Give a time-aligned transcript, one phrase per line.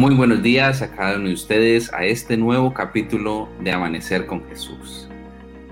[0.00, 4.42] Muy buenos días a cada uno de ustedes a este nuevo capítulo de Amanecer con
[4.48, 5.10] Jesús.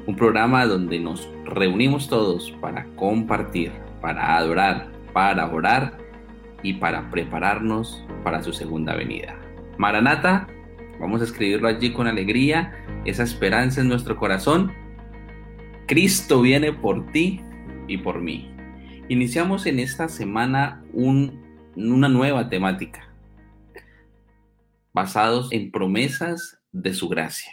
[0.04, 3.72] Un programa donde nos reunimos todos para compartir,
[4.02, 5.96] para adorar, para orar
[6.62, 9.34] y para prepararnos para su segunda venida.
[9.78, 10.46] Maranata,
[11.00, 14.74] vamos a escribirlo allí con alegría, esa esperanza en nuestro corazón.
[15.86, 17.40] Cristo viene por ti
[17.86, 18.54] y por mí.
[19.08, 23.07] Iniciamos en esta semana una nueva temática
[24.98, 27.52] basados en promesas de su gracia.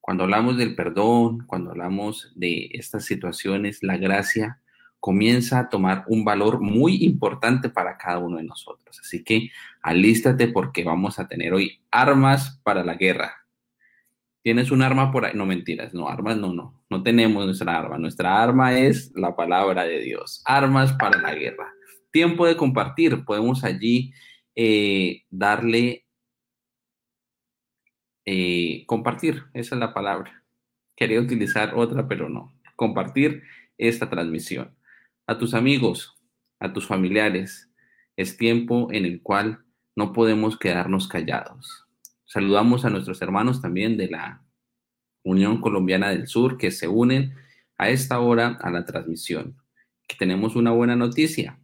[0.00, 4.62] Cuando hablamos del perdón, cuando hablamos de estas situaciones, la gracia
[4.98, 8.98] comienza a tomar un valor muy importante para cada uno de nosotros.
[8.98, 9.50] Así que
[9.82, 13.44] alístate porque vamos a tener hoy armas para la guerra.
[14.42, 15.32] ¿Tienes un arma por ahí?
[15.34, 17.98] No mentiras, no, armas no, no, no tenemos nuestra arma.
[17.98, 20.40] Nuestra arma es la palabra de Dios.
[20.46, 21.68] Armas para la guerra.
[22.10, 23.26] Tiempo de compartir.
[23.26, 24.14] Podemos allí
[24.54, 26.06] eh, darle
[28.24, 30.42] eh, compartir, esa es la palabra.
[30.96, 32.52] Quería utilizar otra, pero no.
[32.76, 33.42] Compartir
[33.78, 34.76] esta transmisión.
[35.26, 36.14] A tus amigos,
[36.60, 37.70] a tus familiares,
[38.16, 39.64] es tiempo en el cual
[39.96, 41.86] no podemos quedarnos callados.
[42.24, 44.44] Saludamos a nuestros hermanos también de la
[45.22, 47.34] Unión Colombiana del Sur que se unen
[47.78, 49.56] a esta hora a la transmisión.
[50.06, 51.58] Que tenemos una buena noticia.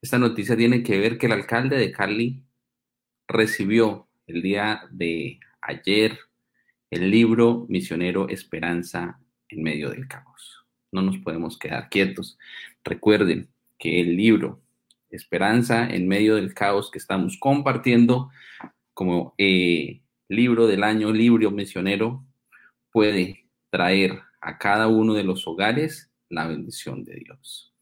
[0.00, 2.44] Esta noticia tiene que ver que el alcalde de Cali
[3.26, 6.18] recibió el día de ayer
[6.90, 10.64] el libro Misionero Esperanza en medio del caos.
[10.90, 12.38] No nos podemos quedar quietos.
[12.82, 14.62] Recuerden que el libro
[15.10, 18.30] Esperanza en medio del caos que estamos compartiendo
[18.94, 22.24] como eh, libro del año, libro misionero,
[22.90, 27.74] puede traer a cada uno de los hogares la bendición de Dios.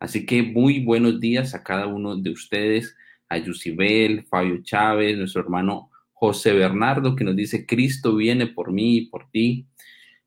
[0.00, 2.96] Así que muy buenos días a cada uno de ustedes,
[3.28, 8.96] a Yusibel, Fabio Chávez, nuestro hermano José Bernardo que nos dice, Cristo viene por mí
[8.96, 9.68] y por ti.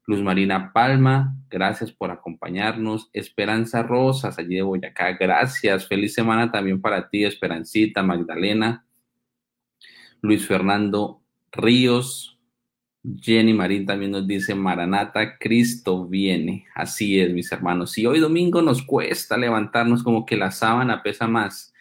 [0.07, 3.09] Luz Marina Palma, gracias por acompañarnos.
[3.11, 5.89] Esperanza Rosas, allí de Boyacá, gracias.
[5.89, 8.85] Feliz semana también para ti, Esperancita, Magdalena.
[10.21, 11.21] Luis Fernando
[11.51, 12.39] Ríos,
[13.03, 16.67] Jenny Marín también nos dice, Maranata, Cristo viene.
[16.73, 17.91] Así es, mis hermanos.
[17.91, 21.73] Si hoy domingo nos cuesta levantarnos como que la sábana pesa más.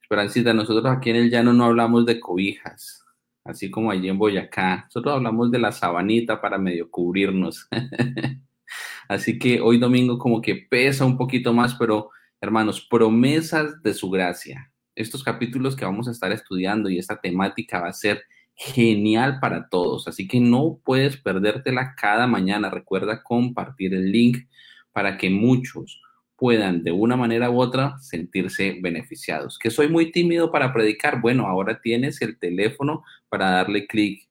[0.00, 3.03] Esperancita, nosotros aquí en el llano no hablamos de cobijas
[3.44, 4.84] así como allí en Boyacá.
[4.86, 7.68] Nosotros hablamos de la sabanita para medio cubrirnos.
[9.08, 12.10] así que hoy domingo como que pesa un poquito más, pero
[12.40, 14.72] hermanos, promesas de su gracia.
[14.94, 18.22] Estos capítulos que vamos a estar estudiando y esta temática va a ser
[18.56, 22.70] genial para todos, así que no puedes perdértela cada mañana.
[22.70, 24.46] Recuerda compartir el link
[24.92, 26.00] para que muchos
[26.44, 29.58] puedan de una manera u otra sentirse beneficiados.
[29.58, 31.22] Que soy muy tímido para predicar.
[31.22, 34.28] Bueno, ahora tienes el teléfono para darle clic.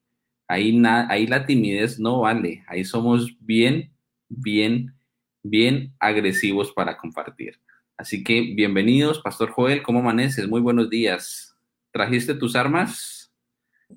[0.47, 0.79] Ahí,
[1.09, 2.63] ahí la timidez no vale.
[2.68, 3.91] Ahí somos bien,
[4.29, 4.94] bien,
[5.41, 7.59] bien agresivos para compartir.
[7.97, 9.81] Así que bienvenidos, Pastor Joel.
[9.81, 10.47] ¿Cómo amaneces?
[10.47, 11.57] Muy buenos días.
[11.91, 13.34] ¿Trajiste tus armas?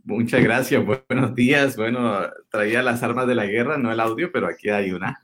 [0.04, 0.82] Muchas gracias.
[0.82, 1.76] Buenos días.
[1.76, 5.20] Bueno, traía las armas de la guerra, no el audio, pero aquí hay una.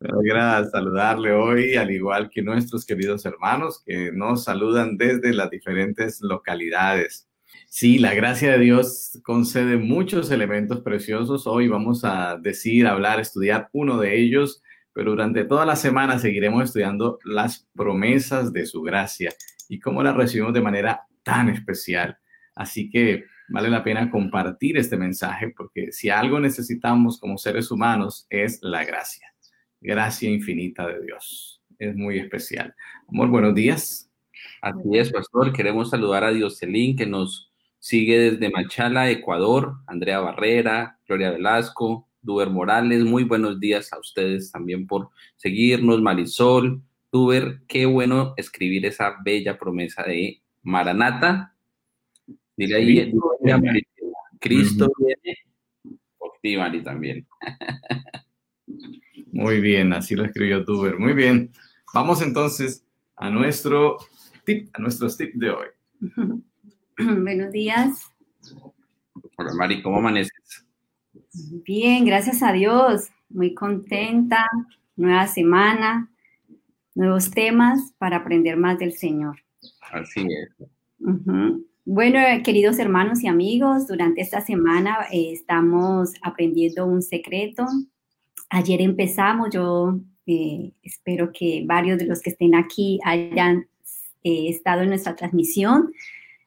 [0.00, 6.20] Me saludarle hoy, al igual que nuestros queridos hermanos que nos saludan desde las diferentes
[6.22, 7.28] localidades.
[7.66, 11.46] Sí, la gracia de Dios concede muchos elementos preciosos.
[11.46, 14.62] Hoy vamos a decir, hablar, estudiar uno de ellos,
[14.94, 19.30] pero durante toda la semana seguiremos estudiando las promesas de su gracia
[19.68, 22.18] y cómo las recibimos de manera tan especial.
[22.54, 28.26] Así que vale la pena compartir este mensaje porque si algo necesitamos como seres humanos
[28.30, 29.32] es la gracia.
[29.80, 31.62] Gracia infinita de Dios.
[31.78, 32.74] Es muy especial.
[33.08, 34.10] Amor, buenos días.
[34.60, 35.52] Así es, pastor.
[35.52, 39.76] Queremos saludar a Dioselín que nos sigue desde Machala, Ecuador.
[39.86, 43.04] Andrea Barrera, Gloria Velasco, Duber Morales.
[43.04, 46.02] Muy buenos días a ustedes también por seguirnos.
[46.02, 46.82] Marisol,
[47.12, 51.54] Duber, qué bueno escribir esa bella promesa de Maranata
[52.58, 53.12] Dile ahí,
[54.40, 55.38] Cristo viene
[56.18, 57.24] por ti, Mari, también.
[59.32, 60.98] Muy bien, así lo escribió Tuber.
[60.98, 61.52] Muy bien.
[61.94, 62.84] Vamos entonces
[63.14, 63.98] a nuestro
[64.44, 65.66] tip, a nuestros tips de hoy.
[66.98, 68.12] Buenos días.
[69.36, 70.66] Hola, Mari, ¿cómo amaneces?
[71.64, 73.08] Bien, gracias a Dios.
[73.28, 74.44] Muy contenta.
[74.96, 76.10] Nueva semana,
[76.96, 79.38] nuevos temas para aprender más del Señor.
[79.92, 80.68] Así es.
[81.90, 87.64] Bueno, queridos hermanos y amigos, durante esta semana eh, estamos aprendiendo un secreto.
[88.50, 93.68] Ayer empezamos, yo eh, espero que varios de los que estén aquí hayan
[94.22, 95.90] eh, estado en nuestra transmisión.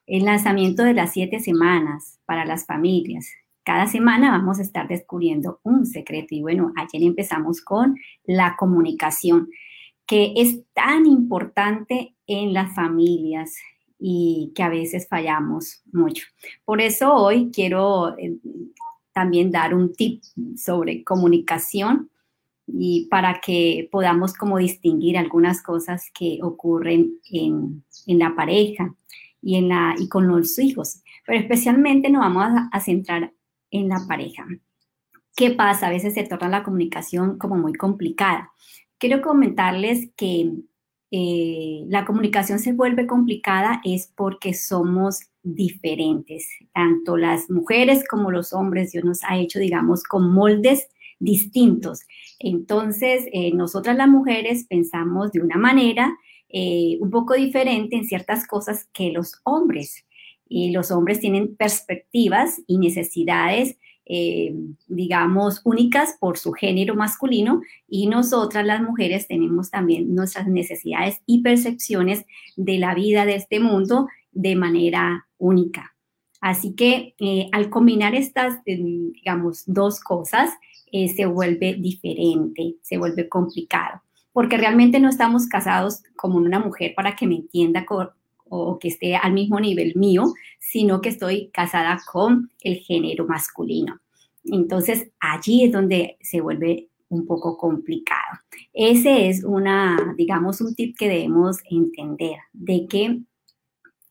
[0.05, 3.31] el lanzamiento de las siete semanas para las familias.
[3.63, 9.49] Cada semana vamos a estar descubriendo un secreto y bueno, ayer empezamos con la comunicación,
[10.05, 13.55] que es tan importante en las familias
[14.03, 16.25] y que a veces fallamos mucho.
[16.65, 18.35] Por eso hoy quiero eh,
[19.13, 20.23] también dar un tip
[20.57, 22.09] sobre comunicación
[22.65, 28.95] y para que podamos como distinguir algunas cosas que ocurren en, en la pareja
[29.39, 31.03] y, en la, y con los hijos.
[31.25, 33.31] Pero especialmente nos vamos a, centrar
[33.69, 34.47] en la pareja.
[35.35, 35.87] ¿Qué pasa?
[35.87, 38.51] A veces se torna la comunicación como muy complicada.
[38.97, 40.51] Quiero comentarles que
[41.11, 46.47] eh, la comunicación se vuelve complicada es porque somos diferentes.
[46.73, 50.87] Tanto las mujeres como los hombres, Dios nos ha hecho, digamos, con moldes
[51.19, 52.01] distintos.
[52.39, 56.17] Entonces, eh, nosotras las mujeres pensamos de una manera
[56.47, 60.05] eh, un poco diferente en ciertas cosas que los hombres.
[60.47, 63.77] Y los hombres tienen perspectivas y necesidades
[64.13, 64.53] eh,
[64.87, 71.41] digamos, únicas por su género masculino y nosotras las mujeres tenemos también nuestras necesidades y
[71.41, 72.25] percepciones
[72.57, 75.95] de la vida de este mundo de manera única.
[76.41, 80.49] Así que eh, al combinar estas, eh, digamos, dos cosas,
[80.91, 84.01] se vuelve diferente, se vuelve complicado,
[84.33, 87.85] porque realmente no estamos casados como una mujer para que me entienda
[88.51, 90.25] o que esté al mismo nivel mío,
[90.59, 93.99] sino que estoy casada con el género masculino.
[94.43, 98.39] Entonces, allí es donde se vuelve un poco complicado.
[98.73, 103.19] Ese es una, digamos, un tip que debemos entender, de que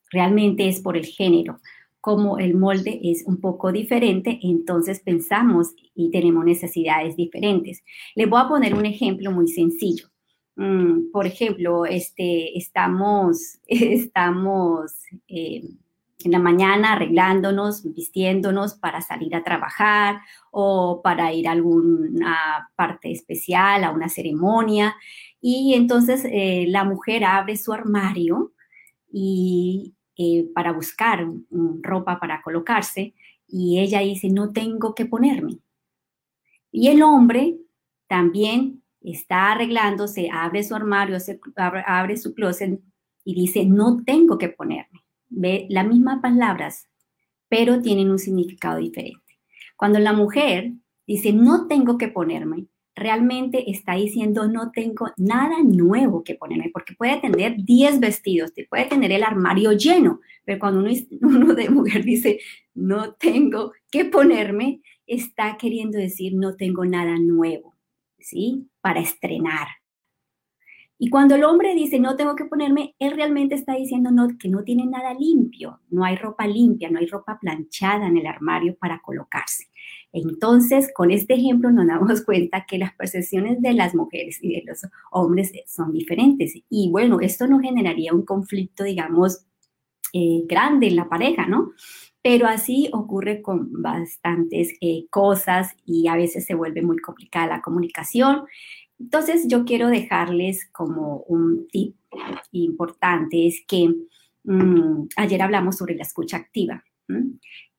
[0.09, 1.59] realmente es por el género.
[1.99, 7.83] Como el molde es un poco diferente, entonces pensamos y tenemos necesidades diferentes.
[8.15, 10.10] Les voy a poner un ejemplo muy sencillo.
[10.61, 14.93] Mm, por ejemplo, este, estamos, estamos
[15.27, 15.63] eh,
[16.23, 20.19] en la mañana arreglándonos, vistiéndonos para salir a trabajar
[20.51, 24.95] o para ir a alguna parte especial, a una ceremonia.
[25.41, 28.53] Y entonces eh, la mujer abre su armario
[29.11, 31.25] y eh, para buscar
[31.81, 33.15] ropa para colocarse
[33.47, 35.57] y ella dice, no tengo que ponerme.
[36.71, 37.57] Y el hombre
[38.07, 41.17] también está arreglándose, abre su armario,
[41.85, 42.79] abre, su closet
[43.23, 45.03] y dice, no tengo que ponerme.
[45.29, 46.87] Ve las mismas palabras,
[47.49, 49.39] pero tienen un significado diferente.
[49.75, 50.73] Cuando la mujer
[51.07, 56.93] dice, no tengo que ponerme, realmente está diciendo, no tengo nada nuevo que ponerme, porque
[56.93, 62.03] puede tener 10 vestidos, puede tener el armario lleno, pero cuando uno, uno de mujer
[62.03, 62.39] dice,
[62.73, 67.71] no tengo que ponerme, está queriendo decir, no tengo nada nuevo.
[68.21, 68.69] ¿sí?
[68.81, 69.67] Para estrenar.
[71.03, 74.49] Y cuando el hombre dice, no tengo que ponerme, él realmente está diciendo no, que
[74.49, 78.75] no tiene nada limpio, no hay ropa limpia, no hay ropa planchada en el armario
[78.75, 79.65] para colocarse.
[80.13, 84.63] Entonces, con este ejemplo nos damos cuenta que las percepciones de las mujeres y de
[84.63, 86.53] los hombres son diferentes.
[86.69, 89.43] Y bueno, esto no generaría un conflicto, digamos,
[90.13, 91.71] eh, grande en la pareja, ¿no?
[92.23, 97.61] pero así ocurre con bastantes eh, cosas y a veces se vuelve muy complicada la
[97.61, 98.43] comunicación.
[99.01, 101.95] Entonces yo quiero dejarles como un tip
[102.51, 103.89] importante, es que
[104.43, 106.83] mm, ayer hablamos sobre la escucha activa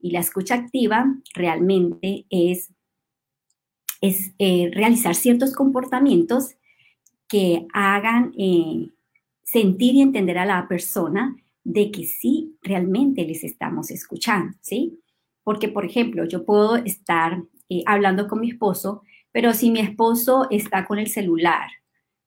[0.00, 2.72] y la escucha activa realmente es,
[4.00, 6.56] es eh, realizar ciertos comportamientos
[7.28, 8.90] que hagan eh,
[9.44, 14.98] sentir y entender a la persona de que sí realmente les estamos escuchando, ¿sí?
[15.44, 19.02] Porque, por ejemplo, yo puedo estar eh, hablando con mi esposo,
[19.32, 21.68] pero si mi esposo está con el celular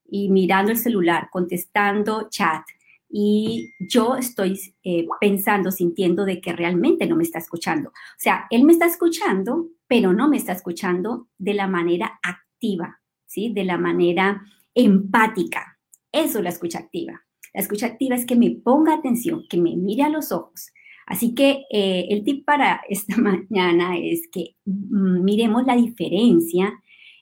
[0.08, 2.64] y mirando el celular, contestando chat,
[3.10, 7.90] y yo estoy eh, pensando, sintiendo de que realmente no me está escuchando.
[7.90, 13.00] O sea, él me está escuchando, pero no me está escuchando de la manera activa,
[13.26, 13.54] ¿sí?
[13.54, 14.44] De la manera
[14.74, 15.80] empática.
[16.12, 17.24] Eso es la escucha activa.
[17.54, 20.74] La escucha activa es que me ponga atención, que me mire a los ojos.
[21.06, 26.74] Así que eh, el tip para esta mañana es que mm, miremos la diferencia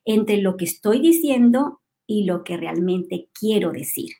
[0.06, 4.12] entre lo que estoy diciendo y lo que realmente quiero decir.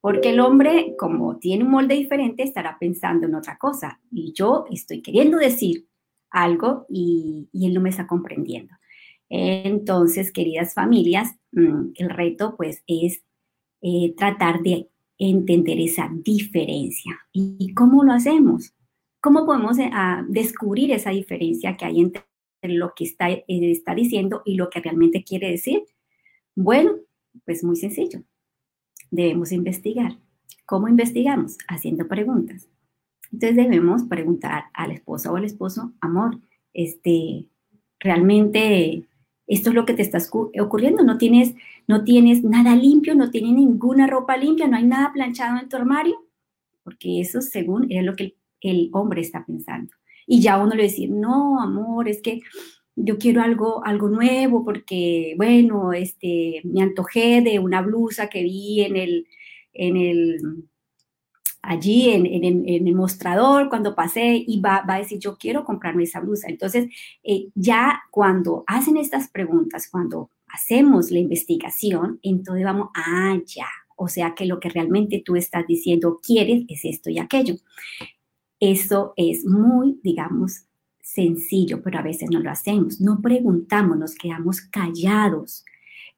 [0.00, 4.00] Porque el hombre, como tiene un molde diferente, estará pensando en otra cosa.
[4.10, 5.86] Y yo estoy queriendo decir
[6.30, 8.74] algo y, él no me está comprendiendo.
[9.28, 13.22] Entonces, queridas familias, mm, el reto pues es
[13.80, 17.18] eh, tratar de entender esa diferencia.
[17.32, 18.74] ¿Y cómo lo hacemos?
[19.20, 19.90] ¿Cómo podemos eh,
[20.28, 22.24] descubrir esa diferencia que hay entre
[22.62, 25.82] lo que está, eh, está diciendo y lo que realmente quiere decir?
[26.54, 26.92] Bueno,
[27.44, 28.22] pues muy sencillo.
[29.10, 30.18] Debemos investigar.
[30.66, 31.58] ¿Cómo investigamos?
[31.68, 32.68] Haciendo preguntas.
[33.32, 36.38] Entonces debemos preguntar al esposo o al esposo, amor,
[36.74, 37.46] este,
[37.98, 39.08] realmente
[39.46, 40.18] esto es lo que te está
[40.60, 41.54] ocurriendo, no tienes,
[41.86, 45.76] no tienes nada limpio, no tienes ninguna ropa limpia, no hay nada planchado en tu
[45.76, 46.16] armario,
[46.84, 49.92] porque eso según es lo que el, hombre está pensando.
[50.26, 52.40] Y ya uno le dice, no, amor, es que
[52.94, 58.82] yo quiero algo, algo nuevo porque, bueno, este, me antojé de una blusa que vi
[58.82, 59.26] en el,
[59.72, 60.68] en el,
[61.62, 66.48] allí en, el mostrador cuando pasé y va, a decir, yo quiero comprarme esa blusa.
[66.48, 66.88] Entonces,
[67.22, 74.08] eh, ya cuando hacen estas preguntas, cuando hacemos la investigación, entonces vamos, ah, ya, o
[74.08, 77.54] sea que lo que realmente tú estás diciendo quieres es esto y aquello.
[78.62, 80.66] Eso es muy, digamos,
[81.00, 83.00] sencillo, pero a veces no lo hacemos.
[83.00, 85.64] No preguntamos, nos quedamos callados.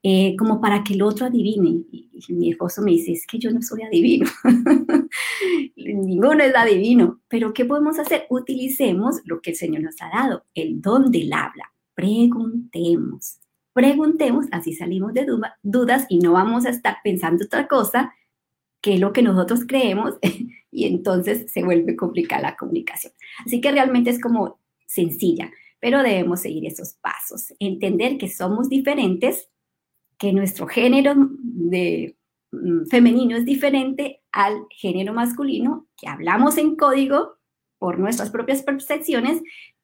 [0.02, 1.86] Eh, como para que el otro adivine.
[1.90, 4.26] Y, mi esposo me dice, es que yo no soy adivino,
[5.76, 8.24] ninguno es adivino, pero ¿qué podemos hacer?
[8.30, 11.72] Utilicemos lo que el Señor nos ha dado, el don del habla.
[11.94, 13.40] Preguntemos,
[13.72, 15.26] preguntemos, así salimos de
[15.62, 18.12] dudas y no vamos a estar pensando otra cosa
[18.84, 20.18] que lo que nosotros creemos
[20.70, 23.14] y entonces se vuelve complicada la comunicación.
[23.46, 25.50] Así que realmente es como sencilla,
[25.80, 29.48] pero debemos seguir esos pasos, entender que somos diferentes
[30.18, 32.18] que nuestro género de
[32.52, 37.38] mm, femenino es diferente al género masculino, que hablamos en código
[37.78, 39.40] por nuestras propias percepciones,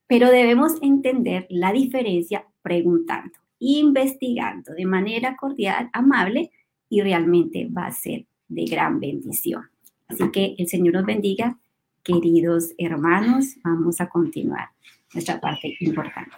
[0.07, 6.51] pero debemos entender la diferencia preguntando, investigando de manera cordial, amable
[6.91, 9.71] y realmente va a ser de gran bendición.
[10.09, 11.57] Así que el Señor nos bendiga,
[12.03, 13.57] queridos hermanos.
[13.65, 14.69] Vamos a continuar
[15.15, 16.37] nuestra parte importante.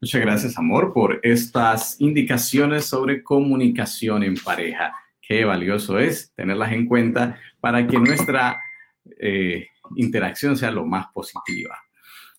[0.00, 4.94] Muchas gracias, amor, por estas indicaciones sobre comunicación en pareja.
[5.20, 8.58] Qué valioso es tenerlas en cuenta para que nuestra
[9.18, 11.76] eh, interacción sea lo más positiva.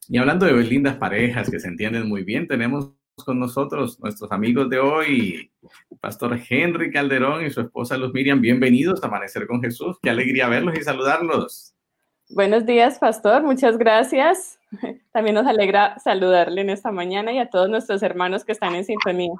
[0.07, 4.69] Y hablando de lindas parejas que se entienden muy bien, tenemos con nosotros nuestros amigos
[4.69, 5.51] de hoy,
[5.99, 8.41] Pastor Henry Calderón y su esposa Luz Miriam.
[8.41, 9.97] Bienvenidos a Amanecer con Jesús.
[10.01, 11.73] Qué alegría verlos y saludarlos.
[12.29, 13.43] Buenos días, pastor.
[13.43, 14.59] Muchas gracias.
[15.11, 18.85] También nos alegra saludarle en esta mañana y a todos nuestros hermanos que están en
[18.85, 19.33] sintonía.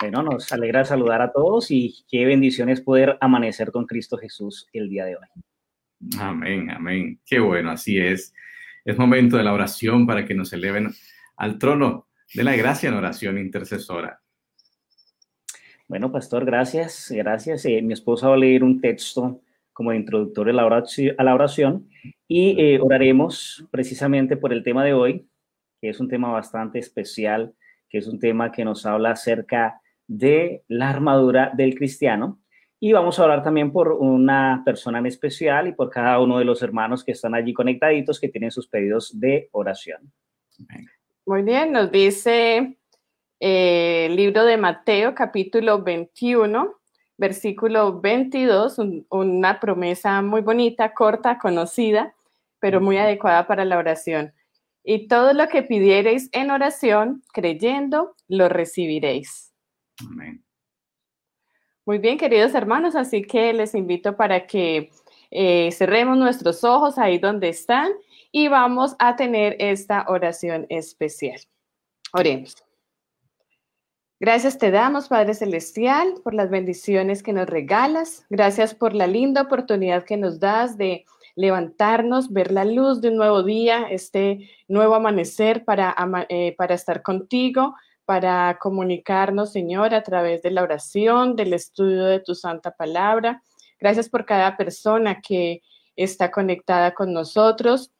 [0.00, 4.88] Bueno, nos alegra saludar a todos y qué bendiciones poder amanecer con Cristo Jesús el
[4.90, 5.26] día de hoy.
[6.18, 7.20] Amén, amén.
[7.24, 8.34] Qué bueno, así es.
[8.84, 10.92] Es momento de la oración para que nos eleven
[11.36, 14.20] al trono de la gracia en oración intercesora.
[15.88, 17.64] Bueno, pastor, gracias, gracias.
[17.64, 19.40] Eh, mi esposa va a leer un texto
[19.72, 21.88] como introductorio a la oración, a la oración
[22.26, 25.28] y eh, oraremos precisamente por el tema de hoy,
[25.80, 27.54] que es un tema bastante especial,
[27.88, 32.40] que es un tema que nos habla acerca de la armadura del cristiano.
[32.80, 36.44] Y vamos a orar también por una persona en especial y por cada uno de
[36.44, 40.12] los hermanos que están allí conectaditos que tienen sus pedidos de oración.
[41.28, 42.78] Muy bien, nos dice
[43.40, 46.72] eh, el libro de Mateo capítulo 21,
[47.18, 48.76] versículo 22,
[49.08, 52.14] una promesa muy bonita, corta, conocida,
[52.60, 54.34] pero muy adecuada para la oración.
[54.84, 59.52] Y todo lo que pidiereis en oración, creyendo, lo recibiréis.
[60.08, 60.44] Amén.
[61.84, 64.92] Muy bien, queridos hermanos, así que les invito para que
[65.32, 67.90] eh, cerremos nuestros ojos ahí donde están
[68.36, 71.40] y vamos a tener esta oración especial.
[72.12, 72.62] Oremos.
[74.20, 78.26] Gracias te damos, Padre Celestial, por las bendiciones que nos regalas.
[78.28, 83.16] Gracias por la linda oportunidad que nos das de levantarnos, ver la luz de un
[83.16, 85.96] nuevo día, este nuevo amanecer para,
[86.28, 87.74] eh, para estar contigo,
[88.04, 93.42] para comunicarnos, Señor, a través de la oración, del estudio de tu santa palabra.
[93.80, 95.62] Gracias por cada persona que
[95.96, 97.92] está conectada con nosotros,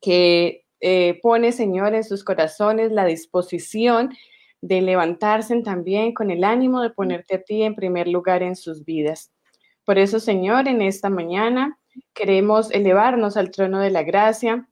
[0.00, 4.10] que eh, pone, Señor, en sus corazones la disposición
[4.60, 8.84] de levantarse también con el ánimo de ponerte a ti en primer lugar en sus
[8.84, 9.32] vidas.
[9.84, 11.78] Por eso, Señor, en esta mañana
[12.14, 14.68] queremos elevarnos al trono de la gracia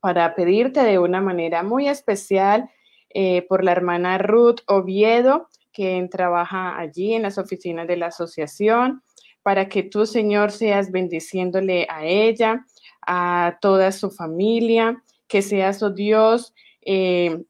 [0.00, 2.70] para pedirte de una manera muy especial
[3.10, 9.02] eh, por la hermana Ruth Oviedo, que trabaja allí en las oficinas de la asociación,
[9.42, 12.66] para que tú, Señor, seas bendiciéndole a ella,
[13.06, 17.44] a toda su familia, que seas, oh Dios, eh,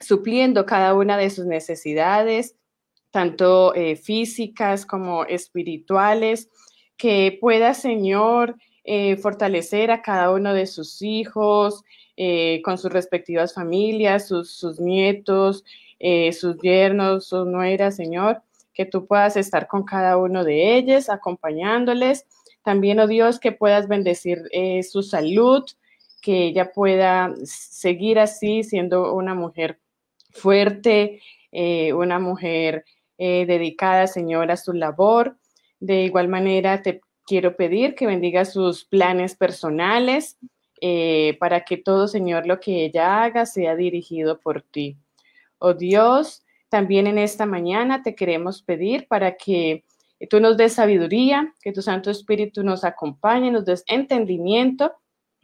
[0.00, 2.56] supliendo cada una de sus necesidades,
[3.10, 6.50] tanto eh, físicas como espirituales,
[6.96, 11.82] que pueda, Señor, eh, fortalecer a cada uno de sus hijos,
[12.62, 15.64] con sus respectivas familias, sus, nietos,
[16.30, 18.40] sus yernos, sus nueras, Señor,
[18.72, 22.24] que tú puedas estar con cada uno de ellos, acompañándoles,
[22.64, 25.62] También, oh Dios, que puedas bendecir eh, su salud,
[26.22, 29.78] que ella pueda seguir así siendo una mujer
[30.30, 31.20] fuerte,
[31.52, 32.86] eh, una mujer
[33.18, 35.36] eh, dedicada, Señor, a su labor.
[35.78, 40.38] De igual manera, te quiero pedir que bendiga sus planes personales
[41.38, 44.98] para que todo, Señor, lo que ella haga sea dirigido por ti.
[45.58, 49.82] Oh Dios, también en esta mañana te queremos pedir para que
[50.28, 54.92] tú nos des sabiduría, que tu Santo Espíritu nos acompañe, nos des entendimiento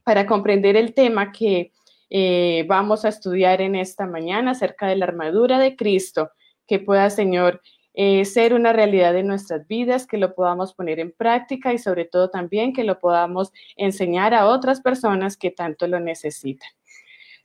[0.05, 1.73] para comprender el tema que
[2.11, 6.31] eh, vamos a estudiar en esta mañana acerca de la armadura de Cristo,
[6.67, 7.61] que pueda, Señor,
[7.95, 12.05] eh, ser una realidad de nuestras vidas, que lo podamos poner en práctica y sobre
[12.05, 16.71] todo también que lo podamos enseñar a otras personas que tanto lo necesitan.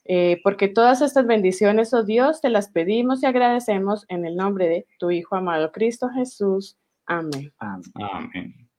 [0.08, 4.70] Eh, porque todas estas bendiciones, oh Dios, te las pedimos y agradecemos en el nombre
[4.70, 6.78] de tu Hijo amado Cristo Jesús.
[7.08, 7.54] Amén.
[7.60, 8.70] Amén.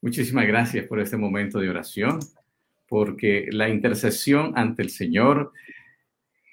[0.00, 2.18] Muchísimas gracias por este momento de oración,
[2.88, 5.52] porque la intercesión ante el Señor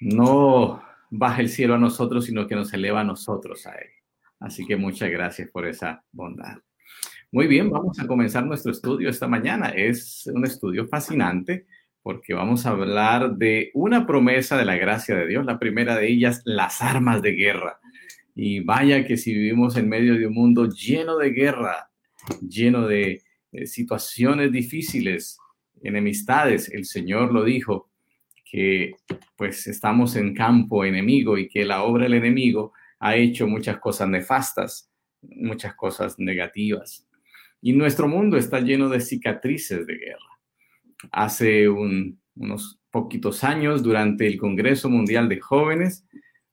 [0.00, 3.90] no baja el cielo a nosotros, sino que nos eleva a nosotros a Él.
[4.38, 6.58] Así que muchas gracias por esa bondad.
[7.32, 9.68] Muy bien, vamos a comenzar nuestro estudio esta mañana.
[9.68, 11.66] Es un estudio fascinante
[12.02, 15.44] porque vamos a hablar de una promesa de la gracia de Dios.
[15.44, 17.78] La primera de ellas, las armas de guerra.
[18.42, 21.90] Y vaya que si vivimos en medio de un mundo lleno de guerra,
[22.40, 23.20] lleno de
[23.52, 25.36] eh, situaciones difíciles,
[25.82, 27.90] enemistades, el Señor lo dijo,
[28.42, 28.94] que
[29.36, 34.08] pues estamos en campo enemigo y que la obra del enemigo ha hecho muchas cosas
[34.08, 37.06] nefastas, muchas cosas negativas.
[37.60, 40.40] Y nuestro mundo está lleno de cicatrices de guerra.
[41.12, 46.06] Hace unos poquitos años, durante el Congreso Mundial de Jóvenes,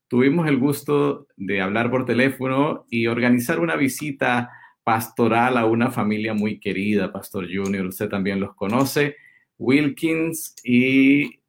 [0.07, 4.49] tuvimos el gusto de hablar por teléfono y organizar una visita
[4.83, 9.17] pastoral a una familia muy querida, Pastor Junior, usted también los conoce,
[9.57, 11.41] Wilkins y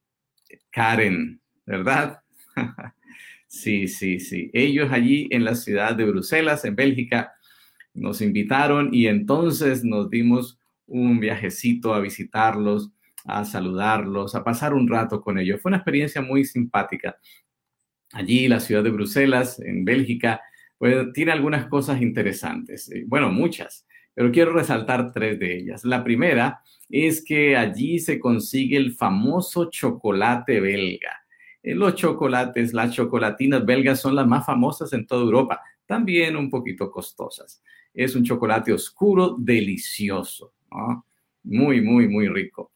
[0.71, 2.21] Karen, ¿verdad?
[3.47, 4.51] sí, sí, sí.
[4.53, 7.33] Ellos allí en la ciudad de Bruselas, en Bélgica,
[7.95, 12.91] nos invitaron y entonces nos dimos un viajecito a visitarlos,
[13.25, 15.61] a saludarlos, a pasar un rato con ellos.
[15.61, 17.17] Fue una experiencia muy simpática.
[18.13, 20.41] Allí, la ciudad de Bruselas, en Bélgica,
[20.79, 22.91] pues, tiene algunas cosas interesantes.
[22.91, 25.85] Eh, bueno, muchas, pero quiero resaltar tres de ellas.
[25.85, 31.23] La primera es que allí se consigue el famoso chocolate belga.
[31.63, 36.51] Eh, los chocolates, las chocolatinas belgas son las más famosas en toda Europa, también un
[36.51, 37.63] poquito costosas
[37.99, 40.55] es un chocolate oscuro, delicioso,
[41.43, 42.71] muy, muy, muy rico.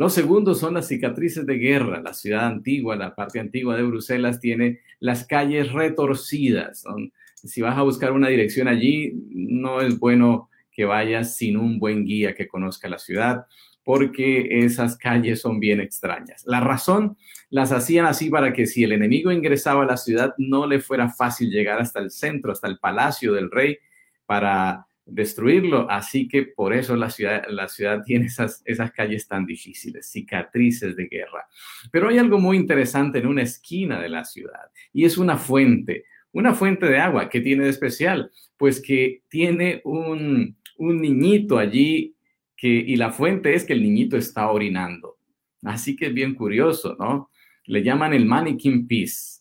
[0.00, 2.00] Los segundos son las cicatrices de guerra.
[2.00, 6.86] La ciudad antigua, la parte antigua de Bruselas, tiene las calles retorcidas.
[7.34, 12.06] Si vas a buscar una dirección allí, no es bueno que vayas sin un buen
[12.06, 13.44] guía que conozca la ciudad,
[13.84, 16.44] porque esas calles son bien extrañas.
[16.46, 17.18] La razón
[17.50, 21.10] las hacían así para que si el enemigo ingresaba a la ciudad, no le fuera
[21.10, 23.76] fácil llegar hasta el centro, hasta el palacio del rey,
[24.24, 25.90] para destruirlo.
[25.90, 30.96] Así que por eso la ciudad, la ciudad tiene esas, esas calles tan difíciles, cicatrices
[30.96, 31.46] de guerra.
[31.90, 36.04] Pero hay algo muy interesante en una esquina de la ciudad y es una fuente,
[36.32, 42.14] una fuente de agua que tiene de especial, pues que tiene un, un niñito allí
[42.56, 45.18] que, y la fuente es que el niñito está orinando.
[45.62, 47.30] Así que es bien curioso, ¿no?
[47.66, 49.40] Le llaman el mannequin peace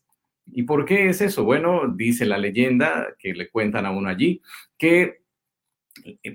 [0.54, 1.44] ¿Y por qué es eso?
[1.44, 4.42] Bueno, dice la leyenda que le cuentan a uno allí,
[4.78, 5.19] que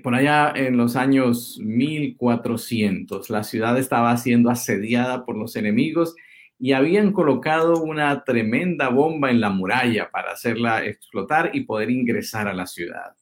[0.03, 6.15] por allá en los años 1400 la ciudad estaba siendo asediada por los enemigos
[6.57, 12.47] y habían colocado una tremenda bomba en la muralla para hacerla explotar y poder ingresar
[12.47, 13.15] a la ciudad.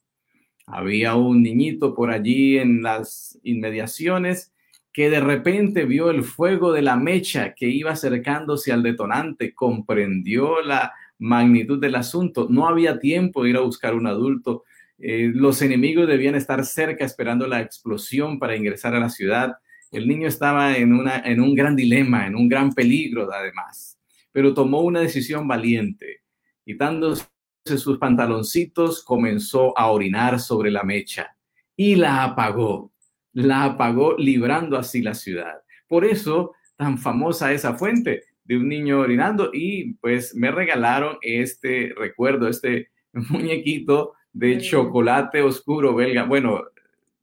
[0.65, 4.53] Había un niñito por allí en las inmediaciones
[4.93, 10.61] que de repente vio el fuego de la mecha que iba acercándose al detonante, comprendió
[10.61, 12.47] la magnitud del asunto.
[12.49, 14.63] No había tiempo de ir a buscar un adulto.
[15.05, 19.57] Eh, los enemigos debían estar cerca esperando la explosión para ingresar a la ciudad.
[19.91, 23.99] El niño estaba en, una, en un gran dilema, en un gran peligro además,
[24.31, 26.21] pero tomó una decisión valiente.
[26.63, 27.25] Quitándose
[27.65, 31.35] sus pantaloncitos, comenzó a orinar sobre la mecha
[31.75, 32.93] y la apagó
[33.33, 35.61] la apagó librando así la ciudad.
[35.87, 41.93] Por eso tan famosa esa fuente de un niño orinando y pues me regalaron este
[41.97, 46.23] recuerdo, este muñequito de chocolate oscuro belga.
[46.23, 46.63] Bueno,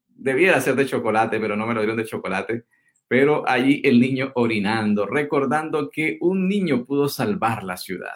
[0.09, 2.65] debía ser de chocolate, pero no me lo dieron de chocolate.
[3.09, 8.15] Pero allí el niño orinando, recordando que un niño pudo salvar la ciudad.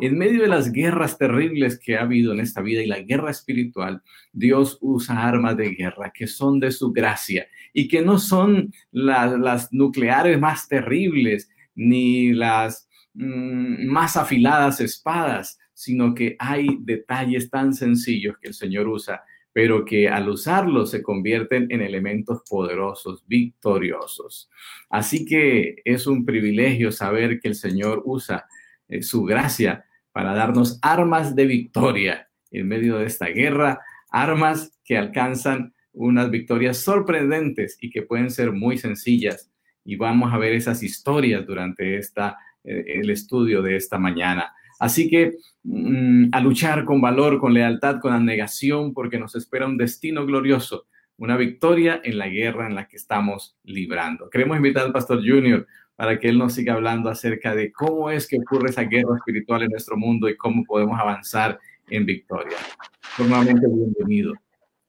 [0.00, 3.30] En medio de las guerras terribles que ha habido en esta vida y la guerra
[3.30, 8.72] espiritual, Dios usa armas de guerra que son de su gracia y que no son
[8.92, 17.74] las nucleares más terribles ni las mm, más afiladas espadas, sino que hay detalles tan
[17.74, 19.22] sencillos que el Señor usa
[19.54, 24.50] pero que al usarlos se convierten en elementos poderosos, victoriosos.
[24.90, 28.46] Así que es un privilegio saber que el Señor usa
[28.88, 34.98] eh, su gracia para darnos armas de victoria en medio de esta guerra, armas que
[34.98, 39.52] alcanzan unas victorias sorprendentes y que pueden ser muy sencillas.
[39.84, 44.52] Y vamos a ver esas historias durante esta, eh, el estudio de esta mañana.
[44.84, 49.78] Así que mm, a luchar con valor, con lealtad, con abnegación, porque nos espera un
[49.78, 50.84] destino glorioso,
[51.16, 54.28] una victoria en la guerra en la que estamos librando.
[54.28, 55.66] Queremos invitar al Pastor Junior
[55.96, 59.62] para que él nos siga hablando acerca de cómo es que ocurre esa guerra espiritual
[59.62, 62.58] en nuestro mundo y cómo podemos avanzar en victoria.
[63.00, 64.34] Formalmente bienvenido.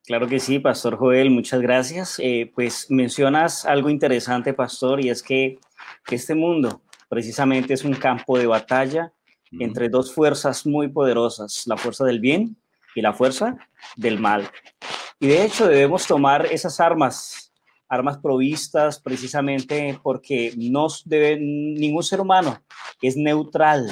[0.05, 2.19] Claro que sí, Pastor Joel, muchas gracias.
[2.21, 5.57] Eh, pues mencionas algo interesante, Pastor, y es que
[6.11, 9.13] este mundo precisamente es un campo de batalla
[9.59, 12.55] entre dos fuerzas muy poderosas, la fuerza del bien
[12.95, 13.57] y la fuerza
[13.95, 14.49] del mal.
[15.19, 17.53] Y de hecho debemos tomar esas armas,
[17.87, 22.59] armas provistas precisamente porque no debe, ningún ser humano
[23.01, 23.91] es neutral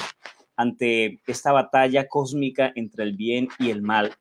[0.56, 4.13] ante esta batalla cósmica entre el bien y el mal.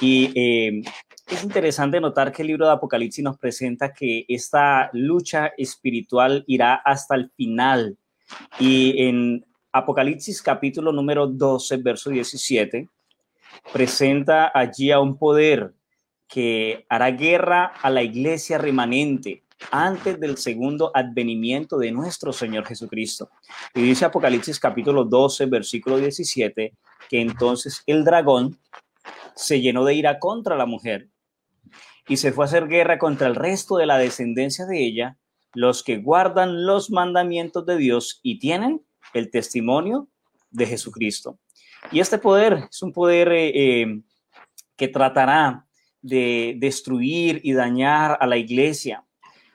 [0.00, 0.82] Y eh,
[1.26, 6.74] es interesante notar que el libro de Apocalipsis nos presenta que esta lucha espiritual irá
[6.74, 7.96] hasta el final.
[8.58, 9.44] Y en
[9.74, 12.88] Apocalipsis capítulo número 12, verso 17,
[13.72, 15.74] presenta allí a un poder
[16.28, 23.30] que hará guerra a la iglesia remanente antes del segundo advenimiento de nuestro Señor Jesucristo.
[23.74, 26.72] Y dice Apocalipsis capítulo 12, versículo 17,
[27.08, 28.56] que entonces el dragón
[29.34, 31.08] se llenó de ira contra la mujer
[32.06, 35.18] y se fue a hacer guerra contra el resto de la descendencia de ella,
[35.52, 38.80] los que guardan los mandamientos de Dios y tienen
[39.12, 40.08] el testimonio
[40.50, 41.38] de Jesucristo.
[41.90, 44.00] Y este poder es un poder eh, eh,
[44.76, 45.66] que tratará
[46.00, 49.04] de destruir y dañar a la iglesia,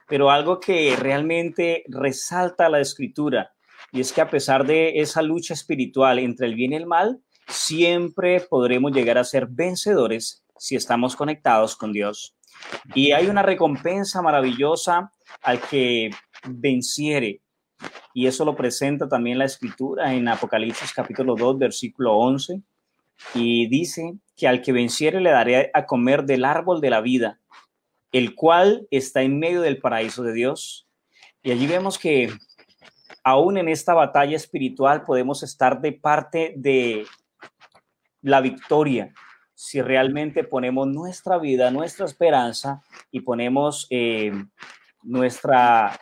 [0.08, 3.54] pero algo que realmente resalta la escritura,
[3.92, 7.22] y es que a pesar de esa lucha espiritual entre el bien y el mal,
[7.48, 12.36] siempre podremos llegar a ser vencedores si estamos conectados con Dios.
[12.94, 16.10] Y hay una recompensa maravillosa al que
[16.48, 17.42] venciere,
[18.14, 22.62] y eso lo presenta también la escritura en Apocalipsis capítulo 2, versículo 11.
[23.36, 27.40] Y dice que al que venciere le daré a comer del árbol de la vida,
[28.12, 30.88] el cual está en medio del paraíso de Dios.
[31.44, 32.32] Y allí vemos que
[33.24, 37.06] aún en esta batalla espiritual podemos estar de parte de
[38.22, 39.14] la victoria
[39.54, 44.32] si realmente ponemos nuestra vida, nuestra esperanza y ponemos eh,
[45.04, 46.00] nuestra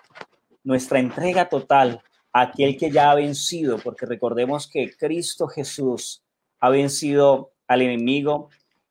[0.67, 2.03] nuestra entrega total
[2.34, 6.21] a aquel que ya ha vencido, porque recordemos que Cristo Jesús
[6.60, 8.49] ha vencido al enemigo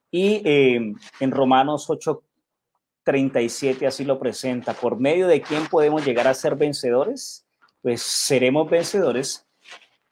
[0.09, 6.33] y eh, en Romanos 8:37 así lo presenta, por medio de quién podemos llegar a
[6.33, 7.45] ser vencedores,
[7.83, 9.45] pues seremos vencedores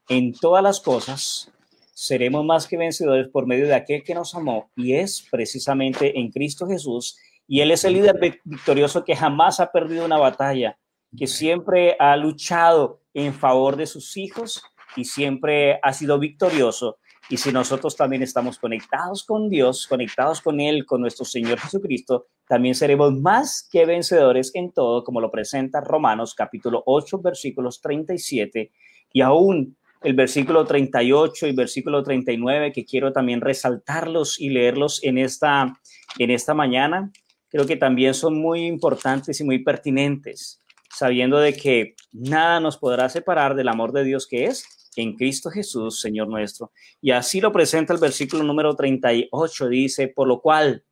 [0.07, 1.51] en todas las cosas,
[1.95, 6.29] seremos más que vencedores por medio de aquel que nos amó y es precisamente en
[6.29, 10.77] Cristo Jesús y Él es el líder victorioso que jamás ha perdido una batalla
[11.17, 14.63] que siempre ha luchado en favor de sus hijos
[14.95, 16.97] y siempre ha sido victorioso.
[17.29, 22.27] Y si nosotros también estamos conectados con Dios, conectados con Él, con nuestro Señor Jesucristo,
[22.47, 28.71] también seremos más que vencedores en todo, como lo presenta Romanos capítulo 8, versículos 37
[29.11, 35.17] y aún el versículo 38 y versículo 39, que quiero también resaltarlos y leerlos en
[35.17, 35.73] esta,
[36.19, 37.11] en esta mañana.
[37.49, 40.61] Creo que también son muy importantes y muy pertinentes
[40.95, 45.49] sabiendo de que nada nos podrá separar del amor de Dios que es en Cristo
[45.49, 46.71] Jesús, Señor nuestro.
[47.01, 50.85] Y así lo presenta el versículo número 38, dice, por lo cual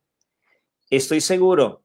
[0.90, 1.84] estoy seguro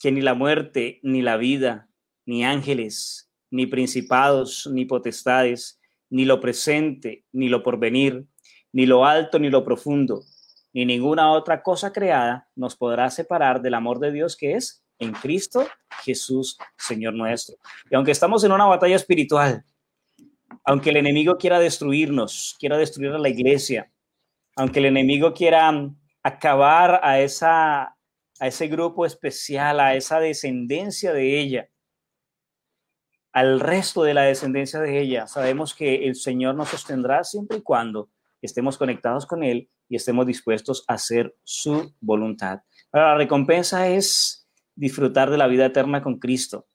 [0.00, 1.88] que ni la muerte, ni la vida,
[2.24, 8.26] ni ángeles, ni principados, ni potestades, ni lo presente, ni lo porvenir,
[8.72, 10.22] ni lo alto, ni lo profundo,
[10.72, 15.12] ni ninguna otra cosa creada nos podrá separar del amor de Dios que es en
[15.12, 15.66] Cristo
[16.02, 17.56] Jesús, Señor nuestro.
[17.90, 19.64] Y aunque estamos en una batalla espiritual,
[20.64, 23.90] aunque el enemigo quiera destruirnos, quiera destruir a la iglesia,
[24.56, 25.72] aunque el enemigo quiera
[26.22, 31.68] acabar a, esa, a ese grupo especial, a esa descendencia de ella,
[33.32, 35.26] al resto de la descendencia de ella.
[35.26, 40.26] Sabemos que el Señor nos sostendrá siempre y cuando estemos conectados con Él y estemos
[40.26, 42.60] dispuestos a hacer su voluntad.
[42.92, 44.43] la recompensa es
[44.74, 46.66] disfrutar de la vida eterna con Cristo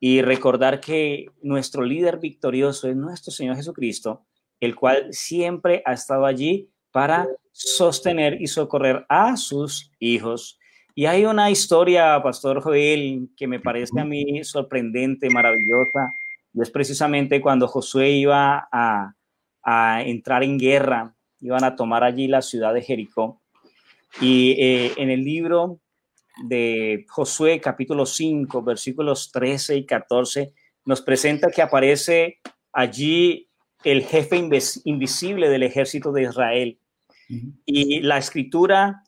[0.00, 4.24] y recordar que nuestro líder victorioso es nuestro Señor Jesucristo,
[4.58, 10.58] el cual siempre ha estado allí para sostener y socorrer a sus hijos.
[10.94, 16.08] Y hay una historia, Pastor Joel, que me parece a mí sorprendente, maravillosa,
[16.52, 19.14] y es precisamente cuando Josué iba a,
[19.62, 23.40] a entrar en guerra, iban a tomar allí la ciudad de Jericó.
[24.20, 25.80] Y eh, en el libro
[26.44, 30.52] de Josué capítulo 5, versículos 13 y 14,
[30.84, 32.38] nos presenta que aparece
[32.72, 33.48] allí
[33.84, 34.36] el jefe
[34.84, 36.78] invisible del ejército de Israel.
[37.64, 39.04] Y la escritura